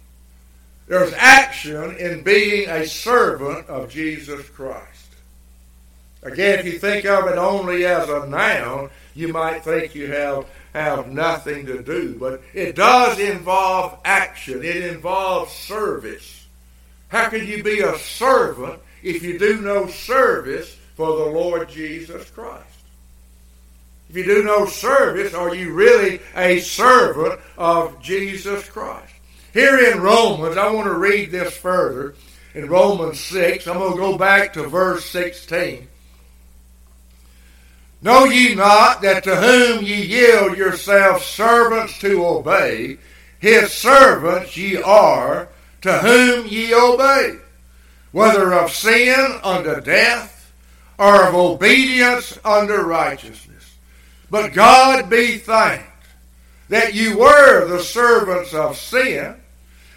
There's 0.88 1.14
action 1.14 1.98
in 1.98 2.24
being 2.24 2.70
a 2.70 2.86
servant 2.86 3.68
of 3.68 3.90
Jesus 3.90 4.48
Christ. 4.50 4.86
Again, 6.22 6.60
if 6.60 6.66
you 6.66 6.80
think 6.80 7.06
of 7.06 7.28
it 7.28 7.38
only 7.38 7.86
as 7.86 8.10
a 8.10 8.28
noun, 8.28 8.90
you 9.14 9.30
might 9.30 9.64
think 9.64 9.96
you 9.96 10.12
have 10.12 10.46
have 10.76 11.08
nothing 11.08 11.66
to 11.66 11.82
do. 11.82 12.18
But 12.20 12.42
it 12.54 12.76
does 12.76 13.20
involve 13.20 13.98
action, 14.04 14.64
it 14.64 14.78
involves 14.78 15.54
service. 15.54 16.46
How 17.08 17.30
can 17.30 17.48
you 17.48 17.64
be 17.64 17.80
a 17.80 17.98
servant 17.98 18.80
if 19.02 19.24
you 19.24 19.40
do 19.40 19.62
no 19.62 19.88
service 19.88 20.76
for 20.96 21.16
the 21.18 21.26
Lord 21.26 21.70
Jesus 21.70 22.30
Christ? 22.32 22.64
If 24.10 24.18
you 24.18 24.24
do 24.24 24.44
no 24.44 24.66
service, 24.66 25.34
are 25.34 25.56
you 25.56 25.74
really 25.74 26.20
a 26.36 26.60
servant 26.60 27.40
of 27.58 28.02
Jesus 28.02 28.70
Christ? 28.70 29.15
Here 29.56 29.80
in 29.94 30.02
Romans, 30.02 30.58
I 30.58 30.70
want 30.70 30.88
to 30.88 30.94
read 30.94 31.32
this 31.32 31.56
further. 31.56 32.14
In 32.54 32.68
Romans 32.68 33.22
6, 33.22 33.66
I'm 33.68 33.78
going 33.78 33.94
to 33.94 33.98
go 33.98 34.18
back 34.18 34.52
to 34.54 34.68
verse 34.68 35.06
16. 35.06 35.88
Know 38.02 38.26
ye 38.26 38.54
not 38.54 39.02
that 39.04 39.24
to 39.24 39.38
whom 39.38 39.86
ye 39.86 40.02
yield 40.02 40.58
yourselves 40.58 41.24
servants 41.24 41.98
to 42.00 42.26
obey, 42.26 42.98
his 43.40 43.72
servants 43.72 44.58
ye 44.58 44.76
are, 44.76 45.48
to 45.84 46.00
whom 46.00 46.48
ye 46.48 46.74
obey, 46.74 47.38
whether 48.12 48.54
of 48.54 48.72
sin 48.72 49.40
unto 49.42 49.80
death, 49.80 50.52
or 51.00 51.30
of 51.30 51.34
obedience 51.34 52.38
unto 52.44 52.74
righteousness. 52.74 53.78
But 54.30 54.52
God 54.52 55.10
be 55.10 55.38
thanked 55.38 55.88
that 56.68 56.94
ye 56.94 57.16
were 57.16 57.66
the 57.70 57.82
servants 57.82 58.54
of 58.54 58.76
sin, 58.76 59.38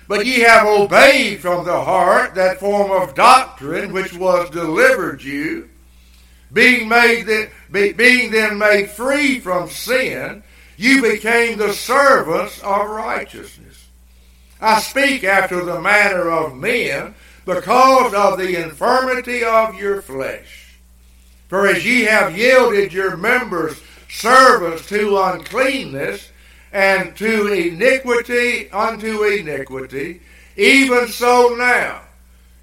but 0.08 0.26
ye 0.26 0.40
have 0.40 0.66
obeyed 0.66 1.40
from 1.40 1.64
the 1.64 1.84
heart 1.84 2.34
that 2.34 2.58
form 2.58 2.90
of 2.90 3.14
doctrine 3.14 3.92
which 3.92 4.14
was 4.14 4.50
delivered 4.50 5.22
you 5.22 5.68
being 6.52 6.88
made 6.88 7.26
that, 7.26 7.50
be, 7.70 7.92
being 7.92 8.30
then 8.30 8.58
made 8.58 8.90
free 8.90 9.38
from 9.38 9.68
sin, 9.68 10.42
you 10.76 11.02
became 11.02 11.58
the 11.58 11.72
servants 11.72 12.60
of 12.62 12.88
righteousness. 12.88 13.86
I 14.60 14.80
speak 14.80 15.25
after 15.25 15.64
the 15.64 15.80
manner 15.80 16.30
of 16.30 16.56
men 16.56 17.14
because 17.44 18.14
of 18.14 18.38
the 18.38 18.62
infirmity 18.62 19.44
of 19.44 19.78
your 19.78 20.02
flesh. 20.02 20.76
For 21.49 21.66
as 21.66 21.84
ye 21.84 22.02
have 22.02 22.36
yielded 22.36 22.92
your 22.92 23.16
members 23.16 23.80
servants 24.08 24.88
to 24.88 25.18
uncleanness 25.18 26.30
and 26.73 27.17
to 27.17 27.52
iniquity 27.52 28.71
unto 28.71 29.25
iniquity, 29.25 30.21
even 30.57 31.09
so 31.09 31.54
now 31.59 32.02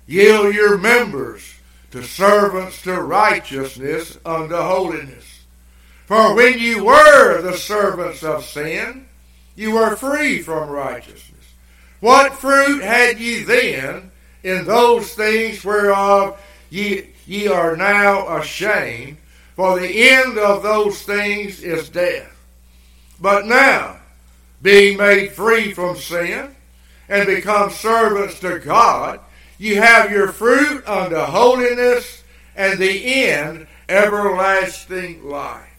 yield 0.08 0.54
your 0.54 0.78
members 0.78 1.56
to 1.92 2.04
servants 2.04 2.82
to 2.84 3.02
righteousness 3.02 4.18
unto 4.26 4.56
holiness. 4.56 5.46
For 6.06 6.36
when 6.36 6.60
you 6.60 6.86
were 6.86 7.42
the 7.42 7.58
servants 7.58 8.24
of 8.24 8.46
sin, 8.46 9.08
you 9.56 9.72
were 9.72 9.96
free 9.96 10.42
from 10.42 10.70
righteousness. 10.70 11.32
What 12.00 12.34
fruit 12.34 12.84
had 12.84 13.20
ye 13.20 13.44
then 13.44 14.12
in 14.44 14.66
those 14.66 15.14
things 15.14 15.64
whereof 15.64 16.40
ye, 16.70 17.08
ye 17.26 17.48
are 17.48 17.76
now 17.76 18.38
ashamed? 18.38 19.18
For 19.56 19.80
the 19.80 20.10
end 20.10 20.38
of 20.38 20.62
those 20.62 21.02
things 21.02 21.64
is 21.64 21.90
death. 21.90 22.32
But 23.20 23.46
now, 23.46 23.95
being 24.66 24.98
made 24.98 25.32
free 25.32 25.72
from 25.72 25.96
sin, 25.96 26.50
and 27.08 27.28
become 27.28 27.70
servants 27.70 28.40
to 28.40 28.58
God, 28.58 29.20
you 29.60 29.76
have 29.76 30.10
your 30.10 30.32
fruit 30.32 30.84
unto 30.88 31.18
holiness, 31.18 32.24
and 32.56 32.80
the 32.80 33.24
end 33.26 33.68
everlasting 33.88 35.24
life. 35.24 35.70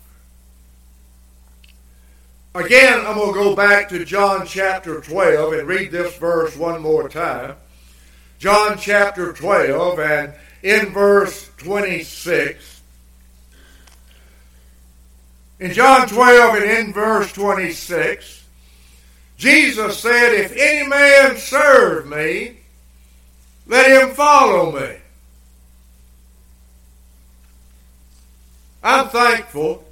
Again, 2.54 3.04
I'm 3.04 3.16
going 3.16 3.34
to 3.34 3.40
go 3.40 3.56
back 3.56 3.88
to 3.88 4.04
John 4.04 4.46
chapter 4.46 5.00
12 5.00 5.54
and 5.54 5.66
read 5.66 5.90
this 5.90 6.16
verse 6.18 6.56
one 6.56 6.80
more 6.80 7.08
time. 7.08 7.56
John 8.38 8.78
chapter 8.78 9.32
12 9.32 9.98
and 9.98 10.32
in 10.62 10.92
verse 10.92 11.50
26. 11.56 12.82
In 15.58 15.72
John 15.72 16.06
12 16.06 16.54
and 16.54 16.64
in 16.64 16.92
verse 16.92 17.32
26, 17.32 18.45
Jesus 19.36 19.98
said, 19.98 20.32
If 20.32 20.52
any 20.52 20.88
man 20.88 21.36
serve 21.36 22.06
me, 22.06 22.58
let 23.66 23.90
him 23.90 24.14
follow 24.14 24.72
me. 24.72 24.96
I'm 28.82 29.08
thankful 29.08 29.84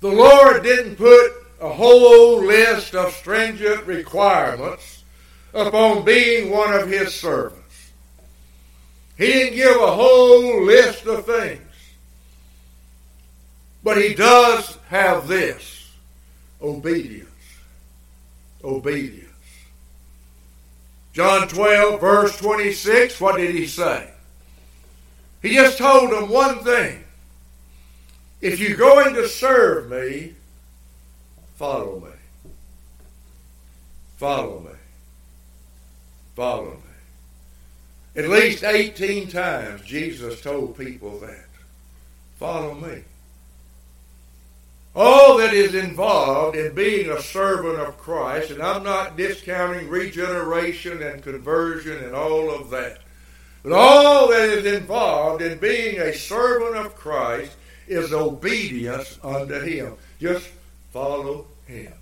the 0.00 0.08
Lord 0.08 0.62
didn't 0.62 0.96
put 0.96 1.32
a 1.60 1.68
whole 1.68 2.44
list 2.44 2.94
of 2.94 3.12
stringent 3.12 3.84
requirements 3.86 5.04
upon 5.54 6.04
being 6.04 6.50
one 6.50 6.72
of 6.74 6.88
his 6.88 7.14
servants. 7.14 7.90
He 9.16 9.26
didn't 9.26 9.56
give 9.56 9.76
a 9.76 9.92
whole 9.92 10.64
list 10.64 11.06
of 11.06 11.24
things. 11.24 11.60
But 13.82 14.02
he 14.02 14.14
does 14.14 14.76
have 14.88 15.28
this 15.28 15.90
obedience. 16.60 17.35
Obedience. 18.66 19.22
John 21.12 21.46
12, 21.46 22.00
verse 22.00 22.36
26, 22.36 23.20
what 23.20 23.36
did 23.36 23.54
he 23.54 23.66
say? 23.66 24.10
He 25.40 25.54
just 25.54 25.78
told 25.78 26.10
them 26.10 26.28
one 26.28 26.64
thing. 26.64 27.04
If 28.40 28.58
you're 28.58 28.76
going 28.76 29.14
to 29.14 29.28
serve 29.28 29.88
me, 29.88 30.34
follow 31.54 32.00
me. 32.00 32.50
Follow 34.16 34.60
me. 34.60 34.76
Follow 36.34 36.72
me. 36.72 36.80
At 38.16 38.28
least 38.28 38.64
18 38.64 39.28
times 39.28 39.82
Jesus 39.82 40.40
told 40.42 40.76
people 40.76 41.20
that. 41.20 41.46
Follow 42.38 42.74
me 42.74 43.04
all 44.96 45.36
that 45.36 45.52
is 45.52 45.74
involved 45.74 46.56
in 46.56 46.74
being 46.74 47.10
a 47.10 47.20
servant 47.20 47.78
of 47.78 47.98
Christ, 47.98 48.50
and 48.50 48.62
I'm 48.62 48.82
not 48.82 49.16
discounting 49.16 49.90
regeneration 49.90 51.02
and 51.02 51.22
conversion 51.22 52.02
and 52.02 52.14
all 52.14 52.50
of 52.50 52.70
that, 52.70 53.00
but 53.62 53.72
all 53.72 54.28
that 54.28 54.48
is 54.48 54.64
involved 54.64 55.42
in 55.42 55.58
being 55.58 56.00
a 56.00 56.14
servant 56.14 56.76
of 56.76 56.96
Christ 56.96 57.52
is 57.86 58.14
obedience 58.14 59.18
unto 59.22 59.60
Him. 59.60 59.94
Just 60.18 60.48
follow 60.92 61.46
Him. 61.66 61.92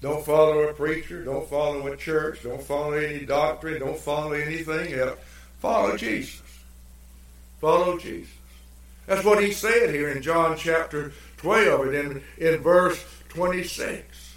Don't 0.00 0.24
follow 0.24 0.60
a 0.60 0.74
preacher, 0.74 1.24
don't 1.24 1.48
follow 1.48 1.88
a 1.88 1.96
church, 1.96 2.44
don't 2.44 2.62
follow 2.62 2.92
any 2.92 3.26
doctrine, 3.26 3.80
don't 3.80 3.98
follow 3.98 4.32
anything 4.32 4.94
else. 4.94 5.18
Follow 5.58 5.96
Jesus. 5.96 6.42
Follow 7.60 7.98
Jesus. 7.98 8.32
That's 9.06 9.24
what 9.24 9.42
he 9.42 9.52
said 9.52 9.90
here 9.90 10.10
in 10.10 10.22
John 10.22 10.56
chapter 10.56 11.12
12 11.46 11.86
and 11.86 11.94
in, 11.94 12.22
in 12.38 12.60
verse 12.60 13.04
26. 13.28 14.34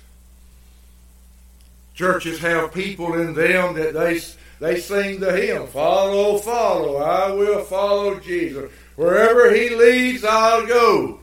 Churches 1.95 2.37
have 2.37 2.71
people 2.71 3.15
in 3.15 3.33
them 3.33 3.73
that 3.73 3.95
they, 3.95 4.21
they 4.59 4.79
sing 4.79 5.19
the 5.19 5.31
hymn, 5.31 5.65
Follow, 5.65 6.37
follow, 6.37 6.97
I 6.97 7.31
will 7.31 7.63
follow 7.63 8.19
Jesus. 8.19 8.71
Wherever 8.95 9.51
he 9.51 9.69
leads, 9.71 10.23
I'll 10.23 10.67
go. 10.67 11.19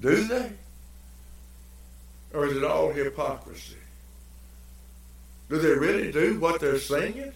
Do 0.00 0.22
they? 0.24 0.52
Or 2.32 2.46
is 2.46 2.56
it 2.56 2.62
all 2.62 2.92
hypocrisy? 2.92 3.74
Do 5.50 5.58
they 5.58 5.72
really 5.72 6.12
do 6.12 6.38
what 6.38 6.60
they're 6.60 6.78
singing? 6.78 7.32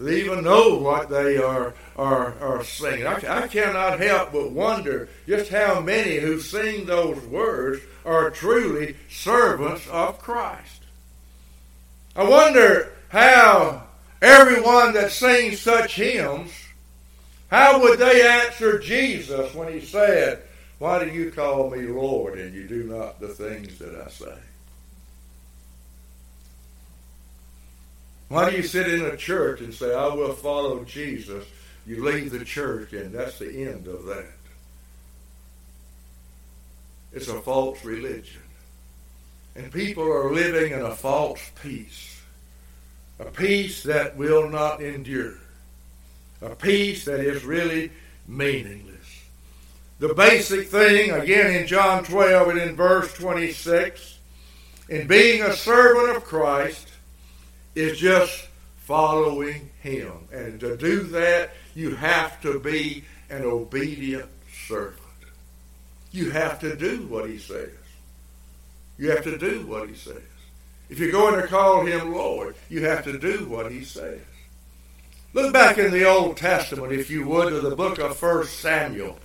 Even 0.00 0.44
know 0.44 0.76
what 0.76 1.10
they 1.10 1.36
are, 1.36 1.74
are, 1.96 2.34
are 2.40 2.64
singing? 2.64 3.06
I, 3.06 3.44
I 3.44 3.48
cannot 3.48 4.00
help 4.00 4.32
but 4.32 4.50
wonder 4.50 5.08
just 5.26 5.50
how 5.50 5.80
many 5.80 6.16
who 6.16 6.40
sing 6.40 6.86
those 6.86 7.22
words 7.26 7.82
are 8.04 8.30
truly 8.30 8.96
servants 9.10 9.86
of 9.88 10.18
Christ. 10.18 10.82
I 12.16 12.28
wonder 12.28 12.92
how 13.10 13.84
everyone 14.22 14.94
that 14.94 15.12
sings 15.12 15.60
such 15.60 15.96
hymns 15.96 16.52
how 17.50 17.82
would 17.82 17.98
they 17.98 18.26
answer 18.26 18.78
Jesus 18.78 19.52
when 19.54 19.72
he 19.72 19.80
said, 19.80 20.42
Why 20.78 21.04
do 21.04 21.10
you 21.10 21.32
call 21.32 21.68
me 21.68 21.82
Lord 21.82 22.38
and 22.38 22.54
you 22.54 22.66
do 22.68 22.84
not 22.84 23.20
the 23.20 23.28
things 23.28 23.76
that 23.78 24.00
I 24.00 24.08
say? 24.08 24.38
Why 28.30 28.48
do 28.48 28.56
you 28.56 28.62
sit 28.62 28.88
in 28.88 29.04
a 29.04 29.16
church 29.16 29.60
and 29.60 29.74
say, 29.74 29.94
I 29.94 30.06
will 30.14 30.32
follow 30.32 30.84
Jesus? 30.84 31.44
You 31.84 32.04
leave 32.04 32.30
the 32.30 32.44
church 32.44 32.92
and 32.92 33.12
that's 33.12 33.38
the 33.38 33.68
end 33.68 33.86
of 33.86 34.06
that. 34.06 34.32
It's 37.12 37.28
a 37.28 37.40
false 37.40 37.84
religion. 37.84 38.40
And 39.56 39.70
people 39.72 40.04
are 40.04 40.32
living 40.32 40.72
in 40.72 40.80
a 40.80 40.94
false 40.94 41.40
peace. 41.60 42.22
A 43.18 43.24
peace 43.24 43.82
that 43.82 44.16
will 44.16 44.48
not 44.48 44.80
endure 44.80 45.34
a 46.42 46.54
peace 46.54 47.04
that 47.04 47.20
is 47.20 47.44
really 47.44 47.90
meaningless. 48.26 48.96
The 49.98 50.14
basic 50.14 50.68
thing, 50.68 51.10
again 51.10 51.54
in 51.54 51.66
John 51.66 52.04
12 52.04 52.48
and 52.48 52.60
in 52.60 52.76
verse 52.76 53.12
26, 53.14 54.18
in 54.88 55.06
being 55.06 55.42
a 55.42 55.52
servant 55.52 56.16
of 56.16 56.24
Christ, 56.24 56.88
is 57.74 57.98
just 57.98 58.48
following 58.78 59.70
Him. 59.80 60.12
And 60.32 60.58
to 60.60 60.76
do 60.76 61.02
that, 61.04 61.50
you 61.74 61.94
have 61.94 62.40
to 62.42 62.58
be 62.58 63.04
an 63.28 63.44
obedient 63.44 64.28
servant. 64.66 64.98
You 66.12 66.30
have 66.30 66.58
to 66.60 66.76
do 66.76 67.06
what 67.06 67.28
He 67.30 67.38
says. 67.38 67.70
You 68.98 69.10
have 69.10 69.24
to 69.24 69.38
do 69.38 69.66
what 69.66 69.88
He 69.88 69.94
says. 69.94 70.22
If 70.88 70.98
you're 70.98 71.12
going 71.12 71.40
to 71.40 71.46
call 71.46 71.86
Him 71.86 72.12
Lord, 72.12 72.56
you 72.68 72.84
have 72.84 73.04
to 73.04 73.18
do 73.18 73.46
what 73.48 73.70
He 73.70 73.84
says. 73.84 74.20
Look 75.32 75.52
back 75.52 75.78
in 75.78 75.92
the 75.92 76.04
Old 76.04 76.36
Testament, 76.36 76.92
if 76.92 77.08
you 77.08 77.24
would, 77.28 77.50
to 77.50 77.60
the 77.60 77.76
book 77.76 78.00
of 78.00 78.20
1 78.20 78.44
Samuel. 78.46 79.16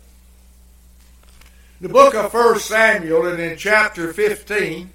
The 1.82 1.90
book 1.90 2.14
of 2.14 2.32
1 2.32 2.60
Samuel, 2.60 3.26
and 3.26 3.40
in 3.40 3.58
chapter 3.58 4.14
15, 4.14 4.94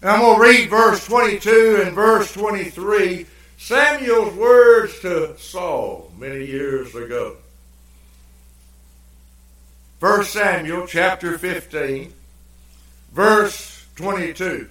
and 0.00 0.10
I'm 0.10 0.20
going 0.20 0.36
to 0.36 0.42
read 0.42 0.70
verse 0.70 1.04
22 1.06 1.82
and 1.84 1.94
verse 1.94 2.32
23. 2.32 3.26
Samuel's 3.56 4.34
words 4.34 5.00
to 5.00 5.36
Saul 5.38 6.12
many 6.16 6.44
years 6.44 6.94
ago. 6.94 7.36
1 10.00 10.24
Samuel 10.24 10.86
chapter 10.86 11.36
15, 11.36 12.12
verse 13.12 13.84
22. 13.96 14.68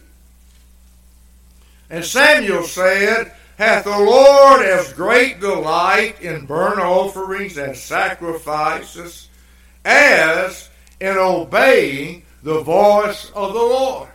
And 1.89 2.05
Samuel 2.05 2.63
said, 2.63 3.33
hath 3.57 3.83
the 3.83 3.89
Lord 3.89 4.61
as 4.61 4.93
great 4.93 5.39
delight 5.41 6.21
in 6.21 6.45
burnt 6.45 6.79
offerings 6.79 7.57
and 7.57 7.75
sacrifices 7.75 9.27
as 9.83 10.69
in 11.01 11.17
obeying 11.17 12.23
the 12.43 12.61
voice 12.61 13.31
of 13.31 13.53
the 13.53 13.59
Lord. 13.59 14.09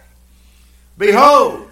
Behold, 0.98 1.68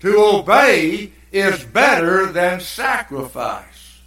to 0.00 0.16
obey 0.18 1.12
is 1.30 1.64
better 1.64 2.26
than 2.26 2.60
sacrifice, 2.60 4.00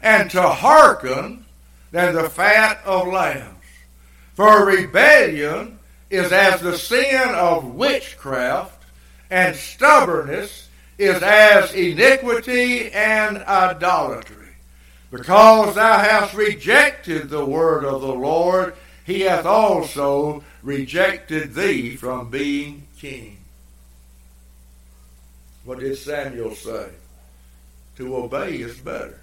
and 0.00 0.30
to 0.30 0.42
hearken 0.42 1.44
than 1.90 2.14
the 2.14 2.28
fat 2.28 2.80
of 2.84 3.08
lambs. 3.08 3.54
For 4.34 4.66
rebellion 4.66 5.78
is 6.10 6.32
as 6.32 6.60
the 6.60 6.78
sin 6.78 7.30
of 7.30 7.74
witchcraft, 7.74 8.84
and 9.30 9.56
stubbornness 9.56 10.68
is 10.96 11.22
as 11.22 11.72
iniquity 11.74 12.90
and 12.92 13.38
idolatry. 13.38 14.36
Because 15.10 15.74
thou 15.74 15.98
hast 15.98 16.34
rejected 16.34 17.30
the 17.30 17.44
word 17.44 17.84
of 17.84 18.02
the 18.02 18.14
Lord, 18.14 18.74
he 19.04 19.22
hath 19.22 19.46
also 19.46 20.44
rejected 20.62 21.54
thee 21.54 21.96
from 21.96 22.30
being 22.30 22.86
king. 22.98 23.37
What 25.68 25.80
did 25.80 25.98
Samuel 25.98 26.54
say? 26.54 26.88
To 27.96 28.16
obey 28.16 28.54
is 28.54 28.78
better. 28.78 29.20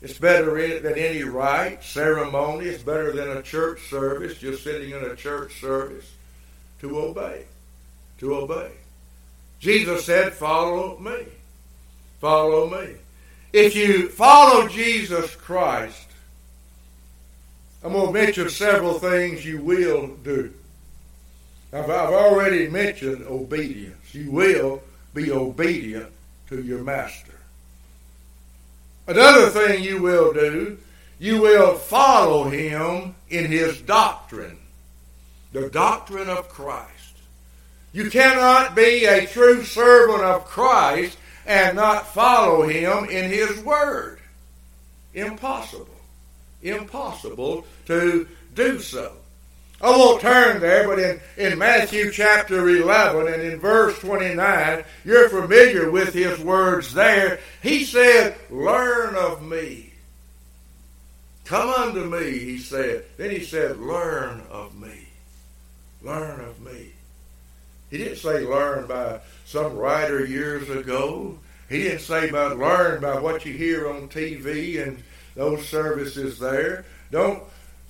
It's 0.00 0.16
better 0.16 0.78
than 0.78 0.96
any 0.96 1.24
rite, 1.24 1.82
ceremony. 1.82 2.66
It's 2.66 2.84
better 2.84 3.10
than 3.10 3.36
a 3.36 3.42
church 3.42 3.90
service, 3.90 4.38
just 4.38 4.62
sitting 4.62 4.90
in 4.90 5.02
a 5.02 5.16
church 5.16 5.60
service. 5.60 6.08
To 6.82 6.96
obey. 6.96 7.46
To 8.18 8.36
obey. 8.36 8.70
Jesus 9.58 10.04
said, 10.04 10.32
Follow 10.32 10.96
me. 11.00 11.24
Follow 12.20 12.70
me. 12.70 12.94
If 13.52 13.74
you 13.74 14.10
follow 14.10 14.68
Jesus 14.68 15.34
Christ, 15.34 16.06
I'm 17.82 17.94
going 17.94 18.06
to 18.06 18.12
mention 18.12 18.48
several 18.48 19.00
things 19.00 19.44
you 19.44 19.60
will 19.60 20.06
do. 20.22 20.54
I've, 21.72 21.90
I've 21.90 22.14
already 22.14 22.68
mentioned 22.68 23.26
obedience. 23.26 24.14
You 24.14 24.30
will 24.30 24.80
be 25.14 25.30
obedient 25.30 26.10
to 26.48 26.62
your 26.62 26.82
master. 26.82 27.34
Another 29.06 29.48
thing 29.48 29.82
you 29.82 30.00
will 30.00 30.32
do, 30.32 30.78
you 31.18 31.40
will 31.40 31.74
follow 31.74 32.48
him 32.48 33.14
in 33.28 33.46
his 33.46 33.80
doctrine, 33.80 34.58
the 35.52 35.68
doctrine 35.70 36.28
of 36.28 36.48
Christ. 36.48 36.88
You 37.92 38.10
cannot 38.10 38.74
be 38.74 39.04
a 39.04 39.26
true 39.26 39.64
servant 39.64 40.22
of 40.22 40.46
Christ 40.46 41.18
and 41.46 41.76
not 41.76 42.14
follow 42.14 42.62
him 42.62 43.04
in 43.10 43.30
his 43.30 43.58
word. 43.60 44.18
Impossible. 45.14 45.88
Impossible 46.62 47.66
to 47.86 48.26
do 48.54 48.78
so. 48.78 49.12
I 49.82 49.90
won't 49.90 50.20
turn 50.20 50.60
there, 50.60 50.86
but 50.86 51.00
in, 51.00 51.20
in 51.36 51.58
Matthew 51.58 52.12
chapter 52.12 52.68
11 52.68 53.32
and 53.32 53.42
in 53.42 53.58
verse 53.58 53.98
29, 53.98 54.84
you're 55.04 55.28
familiar 55.28 55.90
with 55.90 56.14
his 56.14 56.38
words 56.38 56.94
there. 56.94 57.40
He 57.62 57.84
said, 57.84 58.36
Learn 58.48 59.16
of 59.16 59.42
me. 59.42 59.92
Come 61.44 61.68
unto 61.68 62.04
me, 62.04 62.38
he 62.38 62.58
said. 62.58 63.04
Then 63.16 63.30
he 63.30 63.42
said, 63.42 63.78
Learn 63.78 64.42
of 64.50 64.78
me. 64.80 65.08
Learn 66.00 66.40
of 66.40 66.60
me. 66.60 66.92
He 67.90 67.98
didn't 67.98 68.18
say 68.18 68.40
learn 68.46 68.86
by 68.86 69.20
some 69.44 69.76
writer 69.76 70.24
years 70.24 70.70
ago. 70.70 71.38
He 71.68 71.82
didn't 71.82 72.00
say 72.00 72.30
about 72.30 72.56
learn 72.56 73.02
by 73.02 73.20
what 73.20 73.44
you 73.44 73.52
hear 73.52 73.88
on 73.88 74.08
TV 74.08 74.82
and 74.82 75.02
those 75.34 75.68
services 75.68 76.38
there. 76.38 76.86
Don't 77.10 77.42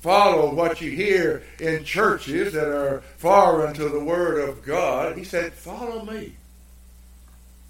follow 0.02 0.52
what 0.52 0.80
you 0.80 0.90
hear 0.90 1.44
in 1.60 1.84
churches 1.84 2.52
that 2.54 2.66
are 2.66 3.02
far 3.18 3.68
into 3.68 3.88
the 3.88 4.02
Word 4.02 4.48
of 4.48 4.64
God. 4.64 5.16
He 5.16 5.22
said, 5.22 5.52
follow 5.52 6.04
me. 6.04 6.34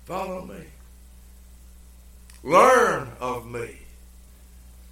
Follow 0.06 0.46
me. 0.46 0.64
Learn 2.42 3.08
of 3.20 3.46
me. 3.46 3.76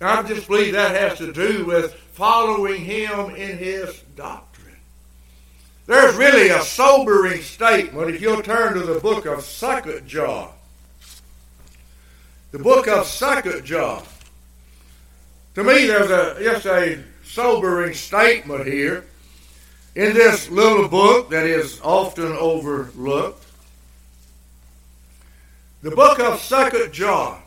I 0.02 0.22
just 0.22 0.48
believe 0.48 0.74
that 0.74 0.94
has 0.94 1.18
to 1.18 1.32
do 1.32 1.64
with 1.64 1.94
following 2.12 2.84
Him 2.84 3.34
in 3.34 3.56
His 3.56 3.98
doctrine. 4.16 4.76
There's 5.86 6.14
really 6.16 6.50
a 6.50 6.60
sobering 6.60 7.40
statement 7.40 8.10
if 8.10 8.20
you'll 8.20 8.42
turn 8.42 8.74
to 8.74 8.80
the 8.80 9.00
book 9.00 9.24
of 9.24 9.42
Second 9.42 10.06
John. 10.06 10.50
The 12.52 12.58
book 12.58 12.86
of 12.86 13.06
Second 13.06 13.64
John. 13.64 14.02
To 15.54 15.64
me, 15.64 15.86
there's 15.86 16.10
a 16.10 16.36
just 16.42 16.66
a 16.66 17.02
sobering 17.30 17.94
statement 17.94 18.66
here 18.66 19.04
in 19.94 20.14
this 20.14 20.50
little 20.50 20.88
book 20.88 21.30
that 21.30 21.46
is 21.46 21.80
often 21.80 22.32
overlooked. 22.32 23.46
The 25.82 25.92
book 25.92 26.18
of 26.18 26.40
Second 26.40 26.92
John. 26.92 27.40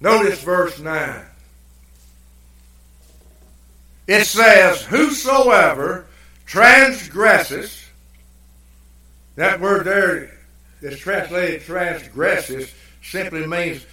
Notice 0.00 0.42
verse 0.42 0.78
9. 0.78 1.22
It 4.06 4.24
says, 4.24 4.82
Whosoever 4.82 6.06
transgresses, 6.46 7.84
that 9.34 9.60
word 9.60 9.84
there 9.84 10.30
is 10.80 10.98
translated 10.98 11.62
transgresses, 11.62 12.72
simply 13.02 13.46
means 13.46 13.84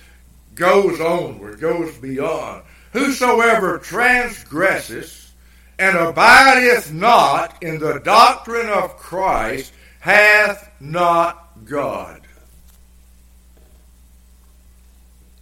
goes 0.56 1.02
onward, 1.02 1.60
goes 1.60 1.98
beyond. 1.98 2.64
Whosoever 2.94 3.80
transgresses 3.80 5.32
and 5.80 5.98
abideth 5.98 6.94
not 6.94 7.62
in 7.64 7.80
the 7.80 8.00
doctrine 8.00 8.70
of 8.70 8.98
Christ 8.98 9.74
hath 10.00 10.72
not 10.80 11.66
God. 11.66 12.22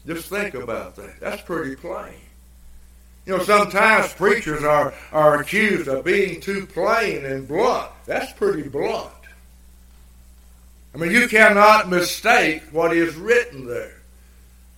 Just 0.07 0.29
think 0.29 0.55
about 0.55 0.95
that. 0.95 1.19
That's 1.19 1.41
pretty 1.41 1.75
plain. 1.75 2.13
You 3.25 3.37
know, 3.37 3.43
sometimes 3.43 4.13
preachers 4.13 4.63
are, 4.63 4.93
are 5.11 5.41
accused 5.41 5.87
of 5.87 6.05
being 6.05 6.41
too 6.41 6.65
plain 6.65 7.23
and 7.25 7.47
blunt. 7.47 7.91
That's 8.05 8.31
pretty 8.33 8.67
blunt. 8.67 9.11
I 10.95 10.97
mean, 10.97 11.11
you 11.11 11.27
cannot 11.27 11.89
mistake 11.89 12.63
what 12.71 12.95
is 12.95 13.15
written 13.15 13.67
there. 13.67 14.00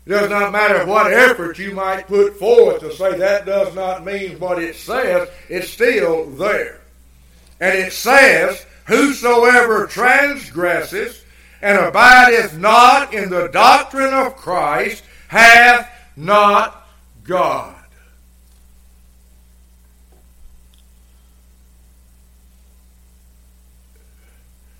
It 0.05 0.09
does 0.09 0.29
not 0.29 0.51
matter 0.51 0.85
what 0.85 1.13
effort 1.13 1.57
you 1.57 1.73
might 1.73 2.07
put 2.07 2.37
forth 2.37 2.81
to 2.81 2.93
say 2.93 3.17
that 3.17 3.45
does 3.45 3.73
not 3.73 4.05
mean 4.05 4.37
what 4.37 4.61
it 4.61 4.75
says, 4.75 5.29
it's 5.47 5.69
still 5.69 6.29
there. 6.31 6.81
And 7.59 7.77
it 7.77 7.93
says, 7.93 8.65
Whosoever 8.87 9.87
transgresses 9.87 11.23
and 11.61 11.77
abideth 11.77 12.57
not 12.57 13.13
in 13.13 13.29
the 13.29 13.47
doctrine 13.47 14.13
of 14.13 14.35
Christ 14.35 15.03
hath 15.29 15.89
not 16.17 16.85
God. 17.23 17.75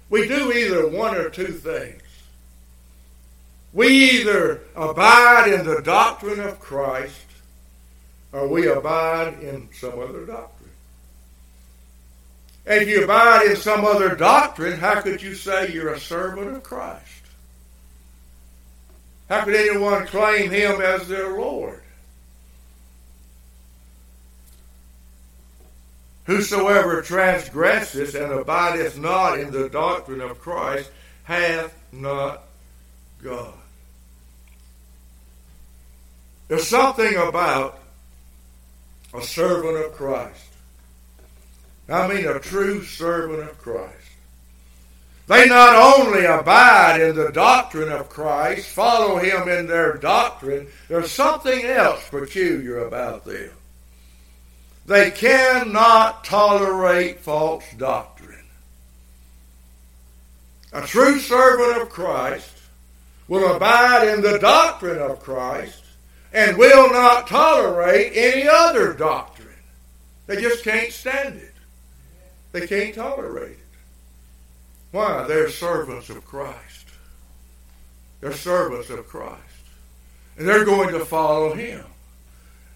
We 0.09 0.27
do 0.27 0.51
either 0.51 0.87
one 0.87 1.15
or 1.15 1.29
two 1.29 1.53
things. 1.53 2.02
We 3.73 3.87
either 3.87 4.61
abide 4.75 5.51
in 5.51 5.65
the 5.65 5.81
doctrine 5.81 6.39
of 6.39 6.59
Christ 6.59 7.25
or 8.31 8.47
we 8.47 8.67
abide 8.67 9.39
in 9.41 9.69
some 9.73 9.99
other 9.99 10.25
doctrine. 10.25 10.69
If 12.65 12.87
you 12.87 13.03
abide 13.03 13.47
in 13.47 13.55
some 13.55 13.83
other 13.83 14.15
doctrine, 14.15 14.79
how 14.79 15.01
could 15.01 15.21
you 15.21 15.35
say 15.35 15.71
you're 15.71 15.93
a 15.93 15.99
servant 15.99 16.55
of 16.55 16.63
Christ? 16.63 17.01
How 19.27 19.43
could 19.43 19.55
anyone 19.55 20.05
claim 20.07 20.51
him 20.51 20.81
as 20.81 21.07
their 21.07 21.35
Lord? 21.35 21.81
Whosoever 26.25 27.01
transgresseth 27.01 28.15
and 28.15 28.31
abideth 28.31 28.97
not 28.97 29.39
in 29.39 29.51
the 29.51 29.67
doctrine 29.67 30.21
of 30.21 30.39
Christ 30.39 30.89
hath 31.23 31.75
not 31.91 32.43
God. 33.21 33.53
There's 36.53 36.67
something 36.67 37.15
about 37.15 37.79
a 39.11 39.23
servant 39.23 39.75
of 39.75 39.93
Christ. 39.93 40.49
I 41.89 42.07
mean, 42.07 42.27
a 42.27 42.39
true 42.39 42.83
servant 42.83 43.49
of 43.49 43.57
Christ. 43.57 44.11
They 45.25 45.47
not 45.47 45.73
only 45.75 46.25
abide 46.25 47.01
in 47.01 47.15
the 47.15 47.31
doctrine 47.31 47.91
of 47.91 48.07
Christ, 48.07 48.69
follow 48.69 49.17
him 49.17 49.49
in 49.49 49.65
their 49.65 49.97
doctrine, 49.97 50.67
there's 50.89 51.09
something 51.11 51.65
else 51.65 52.07
peculiar 52.09 52.85
about 52.85 53.25
them. 53.25 53.49
They 54.85 55.09
cannot 55.09 56.23
tolerate 56.23 57.21
false 57.21 57.65
doctrine. 57.79 58.45
A 60.71 60.85
true 60.85 61.17
servant 61.17 61.81
of 61.81 61.89
Christ 61.89 62.55
will 63.27 63.55
abide 63.55 64.07
in 64.07 64.21
the 64.21 64.37
doctrine 64.37 65.01
of 65.01 65.19
Christ 65.19 65.82
and 66.33 66.57
will 66.57 66.89
not 66.91 67.27
tolerate 67.27 68.11
any 68.15 68.47
other 68.47 68.93
doctrine. 68.93 69.47
They 70.27 70.41
just 70.41 70.63
can't 70.63 70.91
stand 70.91 71.35
it. 71.35 71.53
They 72.51 72.67
can't 72.67 72.95
tolerate 72.95 73.51
it. 73.51 73.59
Why? 74.91 75.25
They're 75.27 75.49
servants 75.49 76.09
of 76.09 76.25
Christ. 76.25 76.87
They're 78.21 78.33
servants 78.33 78.89
of 78.89 79.07
Christ. 79.07 79.39
And 80.37 80.47
they're 80.47 80.65
going 80.65 80.93
to 80.93 81.05
follow 81.05 81.53
Him. 81.53 81.83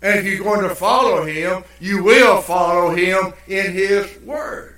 And 0.01 0.19
if 0.19 0.25
you're 0.25 0.43
going 0.43 0.67
to 0.67 0.75
follow 0.75 1.25
Him, 1.25 1.63
you 1.79 2.03
will 2.03 2.41
follow 2.41 2.93
Him 2.93 3.33
in 3.47 3.71
His 3.73 4.19
Word. 4.21 4.77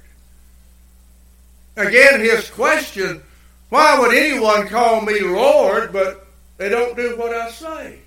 Again, 1.75 2.19
his 2.19 2.49
question 2.49 3.23
why 3.69 3.99
would 3.99 4.15
anyone 4.15 4.67
call 4.67 5.01
me 5.01 5.21
Lord, 5.21 5.93
but 5.93 6.27
they 6.57 6.69
don't 6.69 6.97
do 6.97 7.15
what 7.17 7.33
I 7.33 7.51
say? 7.51 7.99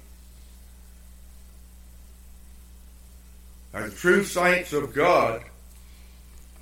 The 3.73 3.91
true 3.91 4.25
saints 4.25 4.73
of 4.73 4.95
God 4.95 5.43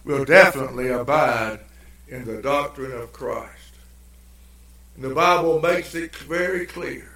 will 0.05 0.25
definitely 0.25 0.89
abide 0.89 1.61
in 2.09 2.25
the 2.25 2.41
doctrine 2.41 2.93
of 2.93 3.13
Christ. 3.13 3.75
And 4.95 5.05
the 5.05 5.15
Bible 5.15 5.61
makes 5.61 5.95
it 5.95 6.15
very 6.17 6.67
clear. 6.67 7.11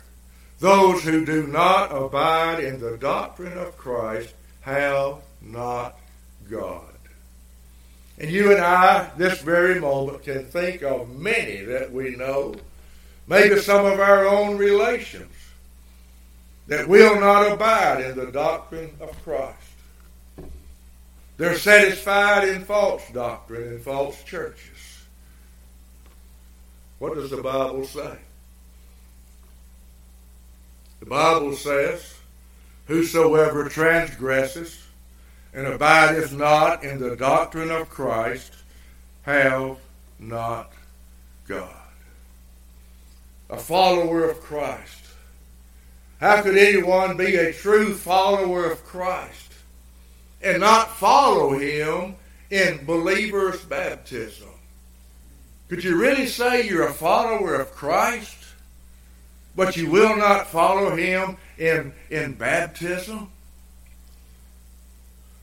Those 0.60 1.02
who 1.02 1.24
do 1.24 1.46
not 1.46 1.94
abide 1.94 2.62
in 2.62 2.80
the 2.80 2.96
doctrine 2.96 3.58
of 3.58 3.76
Christ 3.76 4.34
have 4.62 5.16
not 5.42 5.98
God. 6.50 6.82
And 8.18 8.30
you 8.30 8.52
and 8.52 8.60
I, 8.60 9.10
this 9.16 9.40
very 9.40 9.80
moment, 9.80 10.22
can 10.22 10.44
think 10.44 10.82
of 10.82 11.14
many 11.18 11.62
that 11.64 11.92
we 11.92 12.14
know, 12.14 12.54
maybe 13.26 13.58
some 13.60 13.84
of 13.84 13.98
our 13.98 14.26
own 14.26 14.56
relations, 14.56 15.32
that 16.68 16.88
will 16.88 17.20
not 17.20 17.50
abide 17.50 18.02
in 18.02 18.16
the 18.16 18.30
doctrine 18.30 18.90
of 19.00 19.10
Christ. 19.24 19.58
They're 21.36 21.58
satisfied 21.58 22.48
in 22.48 22.64
false 22.64 23.02
doctrine 23.10 23.68
and 23.68 23.82
false 23.82 24.22
churches. 24.22 25.04
What 26.98 27.14
does 27.14 27.30
the 27.30 27.42
Bible 27.42 27.84
say? 27.84 28.16
The 31.00 31.06
Bible 31.06 31.54
says, 31.54 32.14
Whosoever 32.86 33.68
transgresses 33.68 34.86
and 35.52 35.66
abideth 35.66 36.32
not 36.32 36.84
in 36.84 36.98
the 36.98 37.16
doctrine 37.16 37.70
of 37.70 37.88
Christ 37.88 38.54
have 39.22 39.78
not 40.18 40.72
God. 41.48 41.74
A 43.50 43.56
follower 43.56 44.28
of 44.28 44.40
Christ. 44.40 45.04
How 46.20 46.42
could 46.42 46.56
anyone 46.56 47.16
be 47.16 47.36
a 47.36 47.52
true 47.52 47.94
follower 47.94 48.70
of 48.70 48.84
Christ 48.84 49.53
and 50.44 50.60
not 50.60 50.96
follow 50.96 51.58
him 51.58 52.16
in 52.50 52.84
believer's 52.84 53.64
baptism? 53.64 54.48
Could 55.68 55.82
you 55.82 55.96
really 55.96 56.26
say 56.26 56.68
you're 56.68 56.86
a 56.86 56.92
follower 56.92 57.54
of 57.54 57.72
Christ, 57.72 58.36
but 59.56 59.76
you 59.76 59.90
will 59.90 60.16
not 60.16 60.48
follow 60.48 60.94
him 60.94 61.38
in, 61.58 61.92
in 62.10 62.34
baptism? 62.34 63.30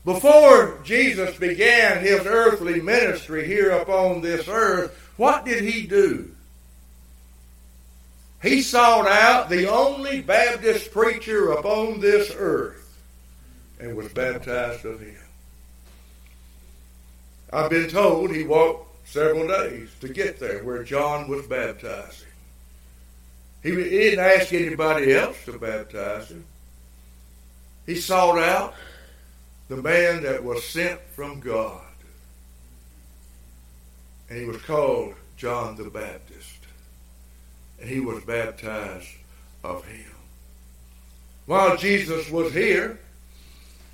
Before 0.04 0.80
Jesus 0.84 1.36
began 1.36 2.00
his 2.00 2.20
earthly 2.26 2.80
ministry 2.80 3.46
here 3.46 3.70
upon 3.70 4.20
this 4.20 4.48
earth, 4.48 4.96
what 5.16 5.44
did 5.44 5.62
he 5.62 5.86
do? 5.86 6.34
He 8.42 8.62
sought 8.62 9.06
out 9.06 9.48
the 9.48 9.70
only 9.70 10.20
Baptist 10.20 10.90
preacher 10.90 11.52
upon 11.52 12.00
this 12.00 12.32
earth 12.36 12.81
and 13.82 13.96
was 13.96 14.12
baptized 14.12 14.84
of 14.84 15.00
him. 15.00 15.16
I've 17.52 17.68
been 17.68 17.88
told 17.88 18.30
he 18.30 18.44
walked 18.44 19.08
several 19.08 19.48
days 19.48 19.90
to 20.00 20.08
get 20.08 20.38
there 20.38 20.62
where 20.62 20.84
John 20.84 21.28
was 21.28 21.46
baptizing. 21.46 22.28
He, 23.62 23.70
he 23.70 23.90
didn't 23.90 24.24
ask 24.24 24.52
anybody 24.52 25.12
else 25.12 25.44
to 25.46 25.58
baptize 25.58 26.30
him. 26.30 26.44
He 27.84 27.96
sought 27.96 28.38
out 28.38 28.74
the 29.68 29.76
man 29.76 30.22
that 30.22 30.44
was 30.44 30.64
sent 30.64 31.00
from 31.10 31.40
God. 31.40 31.80
And 34.30 34.38
he 34.38 34.46
was 34.46 34.62
called 34.62 35.14
John 35.36 35.76
the 35.76 35.90
Baptist. 35.90 36.58
And 37.80 37.90
he 37.90 37.98
was 37.98 38.22
baptized 38.24 39.08
of 39.64 39.84
him. 39.84 40.14
While 41.46 41.76
Jesus 41.76 42.30
was 42.30 42.52
here, 42.52 42.98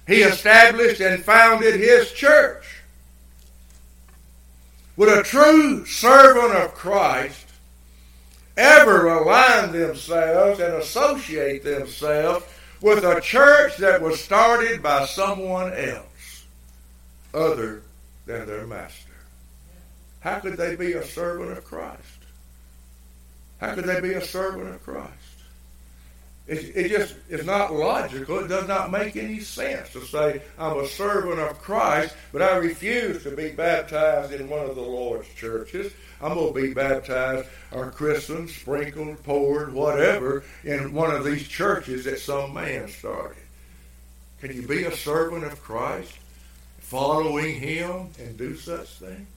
he 0.09 0.23
established 0.23 1.01
and 1.01 1.23
founded 1.23 1.77
his 1.77 2.11
church. 2.11 2.83
Would 4.97 5.17
a 5.17 5.23
true 5.23 5.87
servant 5.87 6.55
of 6.55 6.75
Christ 6.75 7.47
ever 8.57 9.07
align 9.07 9.71
themselves 9.71 10.59
and 10.59 10.75
associate 10.75 11.63
themselves 11.63 12.45
with 12.81 13.05
a 13.05 13.21
church 13.21 13.77
that 13.77 14.03
was 14.03 14.21
started 14.21 14.83
by 14.83 15.05
someone 15.07 15.73
else 15.73 16.45
other 17.33 17.83
than 18.27 18.47
their 18.47 18.67
master. 18.67 19.13
How 20.21 20.41
could 20.41 20.57
they 20.57 20.75
be 20.75 20.95
a 20.95 21.05
servant 21.05 21.57
of 21.57 21.65
Christ? 21.65 22.03
How 23.61 23.75
could 23.75 23.85
they 23.85 24.01
be 24.01 24.15
a 24.15 24.25
servant 24.25 24.75
of 24.75 24.83
Christ? 24.83 25.13
It, 26.49 26.75
it 26.75 26.89
just 26.89 27.15
is 27.29 27.45
not 27.45 27.75
logical. 27.75 28.39
It 28.39 28.49
does 28.49 28.67
not 28.67 28.91
make 28.91 29.17
any 29.17 29.41
sense 29.41 29.91
to 29.93 30.05
say 30.07 30.41
I'm 30.59 30.79
a 30.79 30.89
servant 30.89 31.39
of 31.39 31.61
Christ, 31.61 32.17
but 32.33 32.41
I 32.41 32.57
refuse 32.57 33.23
to 33.25 33.37
be 33.37 33.51
baptized 33.51 34.33
in 34.33 34.49
one 34.49 34.65
of 34.65 34.75
the 34.75 34.81
Lord's 34.81 35.29
churches. 35.35 35.93
I'm 36.23 36.35
going 36.35 36.55
to 36.55 36.61
be 36.61 36.73
baptized 36.73 37.47
or 37.71 37.91
christened, 37.91 38.49
sprinkled, 38.49 39.23
poured, 39.25 39.75
whatever, 39.75 40.43
in 40.65 40.95
one 40.95 41.15
of 41.15 41.23
these 41.23 41.47
churches 41.47 42.07
that 42.07 42.19
some 42.19 42.55
man 42.55 42.89
started. 42.89 43.43
Can 44.41 44.55
you 44.55 44.67
be 44.67 44.85
a 44.85 44.97
servant 44.97 45.45
of 45.45 45.63
Christ, 45.63 46.13
following 46.79 47.61
him, 47.61 48.09
and 48.19 48.39
do 48.39 48.57
such 48.57 48.89
things? 48.89 49.29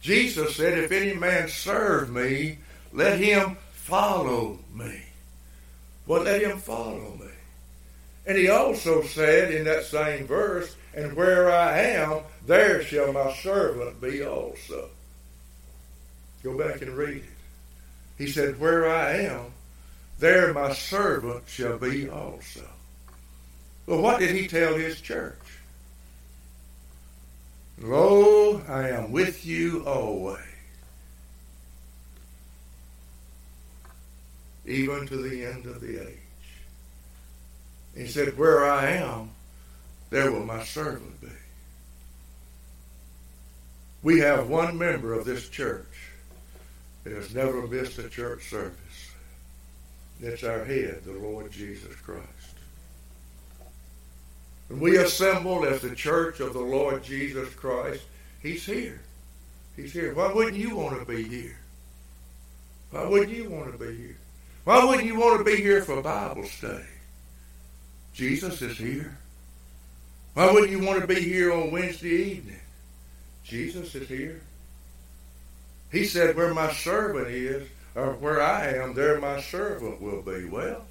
Jesus 0.00 0.56
said, 0.56 0.78
If 0.78 0.90
any 0.90 1.14
man 1.14 1.48
serve 1.48 2.10
me, 2.10 2.58
let 2.92 3.20
him 3.20 3.56
follow 3.86 4.58
me. 4.74 5.00
Well, 6.08 6.24
let 6.24 6.42
him 6.42 6.58
follow 6.58 7.16
me. 7.20 7.30
And 8.26 8.36
he 8.36 8.48
also 8.48 9.02
said 9.02 9.54
in 9.54 9.64
that 9.64 9.84
same 9.84 10.26
verse, 10.26 10.74
And 10.92 11.14
where 11.14 11.52
I 11.52 11.78
am, 11.78 12.22
there 12.46 12.82
shall 12.82 13.12
my 13.12 13.32
servant 13.34 14.00
be 14.00 14.24
also. 14.24 14.88
Go 16.42 16.58
back 16.58 16.82
and 16.82 16.96
read 16.96 17.18
it. 17.18 17.24
He 18.18 18.26
said, 18.26 18.58
Where 18.58 18.90
I 18.90 19.18
am, 19.18 19.52
there 20.18 20.52
my 20.52 20.72
servant 20.72 21.44
shall 21.46 21.78
be 21.78 22.08
also. 22.08 22.66
Well, 23.86 24.02
what 24.02 24.18
did 24.18 24.34
he 24.34 24.48
tell 24.48 24.74
his 24.74 25.00
church? 25.00 25.38
Lo, 27.78 28.60
I 28.68 28.88
am 28.88 29.12
with 29.12 29.46
you 29.46 29.84
always 29.86 30.45
even 34.66 35.06
to 35.06 35.16
the 35.16 35.44
end 35.44 35.66
of 35.66 35.80
the 35.80 36.02
age. 36.02 36.18
He 37.96 38.06
said, 38.06 38.36
Where 38.36 38.64
I 38.64 38.90
am, 38.90 39.30
there 40.10 40.30
will 40.30 40.44
my 40.44 40.64
servant 40.64 41.20
be. 41.20 41.28
We 44.02 44.20
have 44.20 44.48
one 44.48 44.76
member 44.76 45.14
of 45.14 45.24
this 45.24 45.48
church 45.48 45.86
that 47.04 47.12
has 47.12 47.34
never 47.34 47.66
missed 47.66 47.98
a 47.98 48.08
church 48.08 48.50
service. 48.50 48.76
It's 50.20 50.44
our 50.44 50.64
head, 50.64 51.02
the 51.04 51.12
Lord 51.12 51.50
Jesus 51.50 51.94
Christ. 51.96 52.22
When 54.68 54.80
we 54.80 54.96
assemble 54.96 55.64
as 55.64 55.82
the 55.82 55.94
church 55.94 56.40
of 56.40 56.52
the 56.52 56.60
Lord 56.60 57.04
Jesus 57.04 57.52
Christ, 57.54 58.02
He's 58.42 58.64
here. 58.64 59.00
He's 59.76 59.92
here. 59.92 60.14
Why 60.14 60.32
wouldn't 60.32 60.56
you 60.56 60.76
want 60.76 60.98
to 60.98 61.04
be 61.04 61.22
here? 61.22 61.58
Why 62.90 63.06
wouldn't 63.06 63.36
you 63.36 63.50
want 63.50 63.72
to 63.72 63.78
be 63.78 63.96
here? 63.96 64.16
Why 64.66 64.84
wouldn't 64.84 65.06
you 65.06 65.16
want 65.16 65.38
to 65.38 65.44
be 65.44 65.62
here 65.62 65.80
for 65.80 66.02
Bible 66.02 66.42
study? 66.42 66.82
Jesus 68.12 68.60
is 68.62 68.76
here. 68.76 69.16
Why 70.34 70.50
wouldn't 70.50 70.72
you 70.72 70.80
want 70.84 71.00
to 71.00 71.06
be 71.06 71.20
here 71.20 71.52
on 71.52 71.70
Wednesday 71.70 72.32
evening? 72.32 72.58
Jesus 73.44 73.94
is 73.94 74.08
here. 74.08 74.40
He 75.92 76.04
said, 76.04 76.34
Where 76.34 76.52
my 76.52 76.72
servant 76.72 77.28
is, 77.28 77.68
or 77.94 78.14
where 78.14 78.42
I 78.42 78.72
am, 78.72 78.94
there 78.94 79.20
my 79.20 79.40
servant 79.40 80.02
will 80.02 80.22
be. 80.22 80.46
Well, 80.46 80.84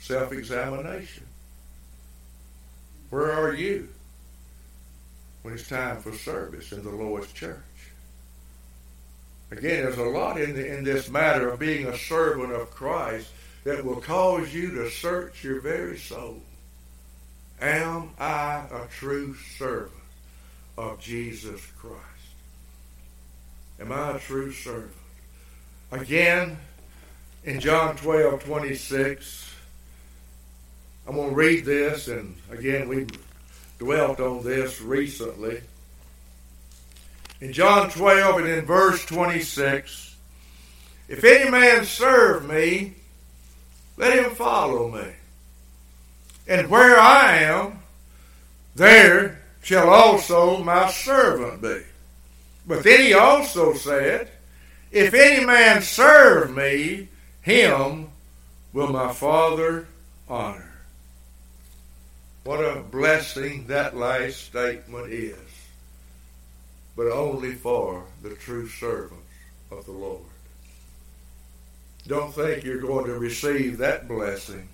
self 0.00 0.32
examination. 0.32 1.22
Where 3.10 3.30
are 3.30 3.54
you 3.54 3.90
when 5.42 5.54
it's 5.54 5.68
time 5.68 5.98
for 6.02 6.12
service 6.12 6.72
in 6.72 6.82
the 6.82 6.90
Lord's 6.90 7.32
church? 7.32 7.62
Again, 9.50 9.84
there's 9.84 9.98
a 9.98 10.02
lot 10.02 10.40
in, 10.40 10.54
the, 10.54 10.76
in 10.76 10.84
this 10.84 11.08
matter 11.08 11.48
of 11.48 11.60
being 11.60 11.86
a 11.86 11.96
servant 11.96 12.52
of 12.52 12.70
Christ 12.70 13.28
that 13.64 13.84
will 13.84 14.00
cause 14.00 14.52
you 14.52 14.70
to 14.72 14.90
search 14.90 15.44
your 15.44 15.60
very 15.60 15.98
soul. 15.98 16.40
Am 17.60 18.10
I 18.18 18.64
a 18.70 18.86
true 18.98 19.34
servant 19.56 19.92
of 20.76 21.00
Jesus 21.00 21.60
Christ? 21.78 22.02
Am 23.80 23.92
I 23.92 24.16
a 24.16 24.18
true 24.18 24.52
servant? 24.52 24.92
Again, 25.92 26.58
in 27.44 27.60
John 27.60 27.96
12, 27.96 28.44
26, 28.44 29.54
I'm 31.06 31.14
going 31.14 31.30
to 31.30 31.34
read 31.36 31.64
this, 31.64 32.08
and 32.08 32.34
again, 32.50 32.88
we 32.88 33.06
dwelt 33.78 34.18
on 34.18 34.42
this 34.42 34.80
recently. 34.80 35.60
In 37.40 37.52
John 37.52 37.90
12 37.90 38.38
and 38.38 38.48
in 38.48 38.64
verse 38.64 39.04
26, 39.04 40.16
if 41.08 41.22
any 41.22 41.50
man 41.50 41.84
serve 41.84 42.48
me, 42.48 42.94
let 43.96 44.18
him 44.18 44.30
follow 44.30 44.90
me. 44.90 45.12
And 46.48 46.70
where 46.70 46.98
I 46.98 47.38
am, 47.38 47.80
there 48.74 49.42
shall 49.62 49.90
also 49.90 50.62
my 50.62 50.90
servant 50.90 51.60
be. 51.60 51.82
But 52.66 52.84
then 52.84 53.00
he 53.00 53.14
also 53.14 53.74
said, 53.74 54.30
If 54.90 55.12
any 55.12 55.44
man 55.44 55.82
serve 55.82 56.54
me, 56.54 57.08
him 57.42 58.08
will 58.72 58.88
my 58.88 59.12
Father 59.12 59.86
honor. 60.28 60.72
What 62.44 62.60
a 62.60 62.80
blessing 62.80 63.66
that 63.66 63.96
last 63.96 64.44
statement 64.44 65.12
is 65.12 65.45
but 66.96 67.12
only 67.12 67.54
for 67.54 68.04
the 68.22 68.34
true 68.34 68.68
servants 68.68 69.22
of 69.70 69.84
the 69.84 69.92
Lord. 69.92 70.22
Don't 72.06 72.34
think 72.34 72.64
you're 72.64 72.80
going 72.80 73.04
to 73.06 73.18
receive 73.18 73.78
that 73.78 74.08
blessing 74.08 74.68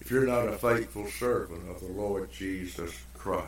if 0.00 0.10
you're 0.10 0.26
not 0.26 0.48
a 0.48 0.58
faithful 0.58 1.06
servant 1.06 1.68
of 1.70 1.80
the 1.80 1.92
Lord 1.92 2.32
Jesus 2.32 2.92
Christ. 3.14 3.46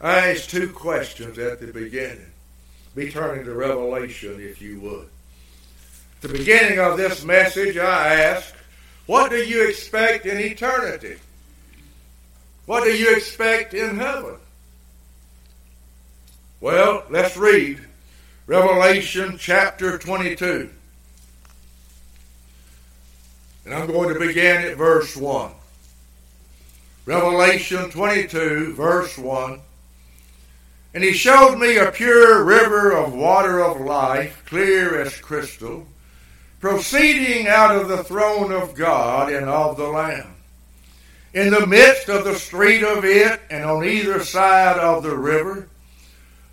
I 0.00 0.30
asked 0.30 0.50
two 0.50 0.68
questions 0.68 1.38
at 1.38 1.60
the 1.60 1.68
beginning. 1.68 2.26
Be 2.94 3.10
turning 3.10 3.44
to 3.44 3.54
Revelation 3.54 4.40
if 4.40 4.60
you 4.60 4.80
would. 4.80 5.08
At 6.16 6.30
the 6.30 6.38
beginning 6.38 6.78
of 6.78 6.96
this 6.96 7.24
message, 7.24 7.76
I 7.76 8.14
asked, 8.14 8.54
What 9.06 9.30
do 9.30 9.36
you 9.36 9.68
expect 9.68 10.26
in 10.26 10.38
eternity? 10.38 11.16
What 12.66 12.84
do 12.84 12.90
you 12.90 13.14
expect 13.14 13.74
in 13.74 13.96
heaven? 13.96 14.36
Well, 16.58 17.04
let's 17.10 17.36
read 17.36 17.84
Revelation 18.46 19.36
chapter 19.38 19.98
22. 19.98 20.70
And 23.66 23.74
I'm 23.74 23.86
going 23.86 24.14
to 24.14 24.18
begin 24.18 24.62
at 24.62 24.78
verse 24.78 25.14
1. 25.14 25.50
Revelation 27.04 27.90
22, 27.90 28.72
verse 28.72 29.18
1. 29.18 29.60
And 30.94 31.04
he 31.04 31.12
showed 31.12 31.58
me 31.58 31.76
a 31.76 31.92
pure 31.92 32.42
river 32.42 32.92
of 32.92 33.12
water 33.12 33.62
of 33.62 33.82
life, 33.82 34.42
clear 34.46 35.02
as 35.02 35.14
crystal, 35.20 35.86
proceeding 36.60 37.48
out 37.48 37.76
of 37.76 37.88
the 37.88 38.02
throne 38.02 38.50
of 38.50 38.74
God 38.74 39.30
and 39.30 39.46
of 39.46 39.76
the 39.76 39.88
Lamb. 39.88 40.34
In 41.34 41.50
the 41.50 41.66
midst 41.66 42.08
of 42.08 42.24
the 42.24 42.36
street 42.36 42.82
of 42.82 43.04
it, 43.04 43.42
and 43.50 43.62
on 43.64 43.84
either 43.84 44.24
side 44.24 44.78
of 44.78 45.02
the 45.02 45.14
river, 45.14 45.68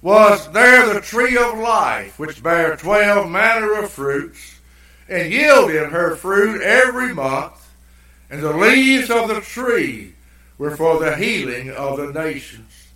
was 0.04 0.52
there 0.52 0.94
the 0.94 1.00
tree 1.00 1.38
of 1.38 1.58
life, 1.58 2.20
which 2.20 2.44
bare 2.44 2.76
twelve 2.76 3.32
manner 3.32 3.74
of 3.82 3.90
fruits, 3.90 4.60
and 5.08 5.32
yielded 5.32 5.90
her 5.90 6.16
fruit 6.18 6.62
every 6.62 7.14
month, 7.14 7.74
and 8.30 8.44
the 8.44 8.56
leaves 8.56 9.10
of 9.10 9.30
the 9.30 9.40
tree 9.40 10.14
were 10.58 10.76
for 10.76 11.00
the 11.00 11.16
healing 11.16 11.72
of 11.72 11.98
the 11.98 12.12
nations. 12.12 12.88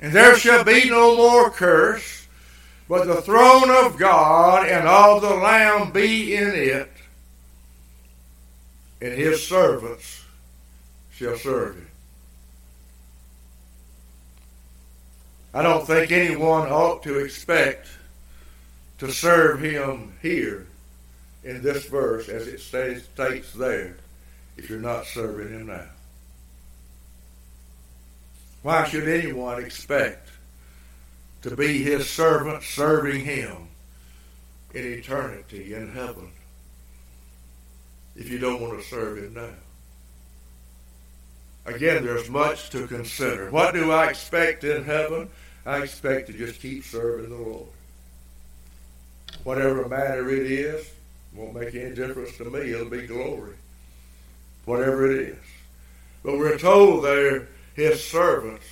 And 0.00 0.12
there 0.12 0.36
shall 0.36 0.64
be 0.64 0.88
no 0.88 1.16
more 1.16 1.50
curse, 1.50 2.26
but 2.88 3.06
the 3.06 3.20
throne 3.20 3.70
of 3.70 3.98
God 3.98 4.66
and 4.66 4.88
of 4.88 5.20
the 5.20 5.34
Lamb 5.34 5.92
be 5.92 6.34
in 6.34 6.54
it, 6.54 6.90
and 9.02 9.12
his 9.12 9.46
servants 9.46 10.24
shall 11.12 11.36
serve 11.36 11.76
him. 11.76 11.87
I 15.54 15.62
don't 15.62 15.86
think 15.86 16.12
anyone 16.12 16.68
ought 16.68 17.02
to 17.04 17.18
expect 17.18 17.88
to 18.98 19.10
serve 19.10 19.60
him 19.60 20.12
here 20.20 20.66
in 21.44 21.62
this 21.62 21.86
verse 21.86 22.28
as 22.28 22.46
it 22.46 22.60
says, 22.60 23.04
states 23.04 23.52
there 23.54 23.96
if 24.56 24.68
you're 24.68 24.80
not 24.80 25.06
serving 25.06 25.48
him 25.48 25.66
now. 25.66 25.86
Why 28.62 28.86
should 28.88 29.08
anyone 29.08 29.62
expect 29.62 30.28
to 31.42 31.56
be 31.56 31.82
his 31.82 32.10
servant 32.10 32.62
serving 32.64 33.24
him 33.24 33.68
in 34.74 34.84
eternity 34.84 35.74
in 35.74 35.92
heaven 35.92 36.30
if 38.16 38.28
you 38.28 38.38
don't 38.38 38.60
want 38.60 38.78
to 38.78 38.84
serve 38.84 39.18
him 39.18 39.34
now? 39.34 39.67
Again, 41.68 42.04
there's 42.04 42.30
much 42.30 42.70
to 42.70 42.86
consider. 42.86 43.50
What 43.50 43.74
do 43.74 43.90
I 43.92 44.08
expect 44.08 44.64
in 44.64 44.84
heaven? 44.84 45.28
I 45.66 45.82
expect 45.82 46.28
to 46.28 46.32
just 46.32 46.60
keep 46.60 46.82
serving 46.84 47.28
the 47.28 47.36
Lord. 47.36 47.68
Whatever 49.44 49.86
matter 49.86 50.30
it 50.30 50.50
is, 50.50 50.90
Won't 51.34 51.54
make 51.54 51.74
any 51.74 51.94
difference 51.94 52.36
to 52.38 52.44
me. 52.46 52.72
It'll 52.72 52.88
be 52.88 53.06
glory. 53.06 53.54
Whatever 54.64 55.10
it 55.10 55.28
is. 55.28 55.36
But 56.24 56.38
we're 56.38 56.58
told 56.58 57.04
there 57.04 57.48
his 57.74 58.02
servants 58.02 58.64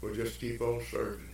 will 0.00 0.14
just 0.14 0.40
keep 0.40 0.60
on 0.60 0.82
serving. 0.90 1.27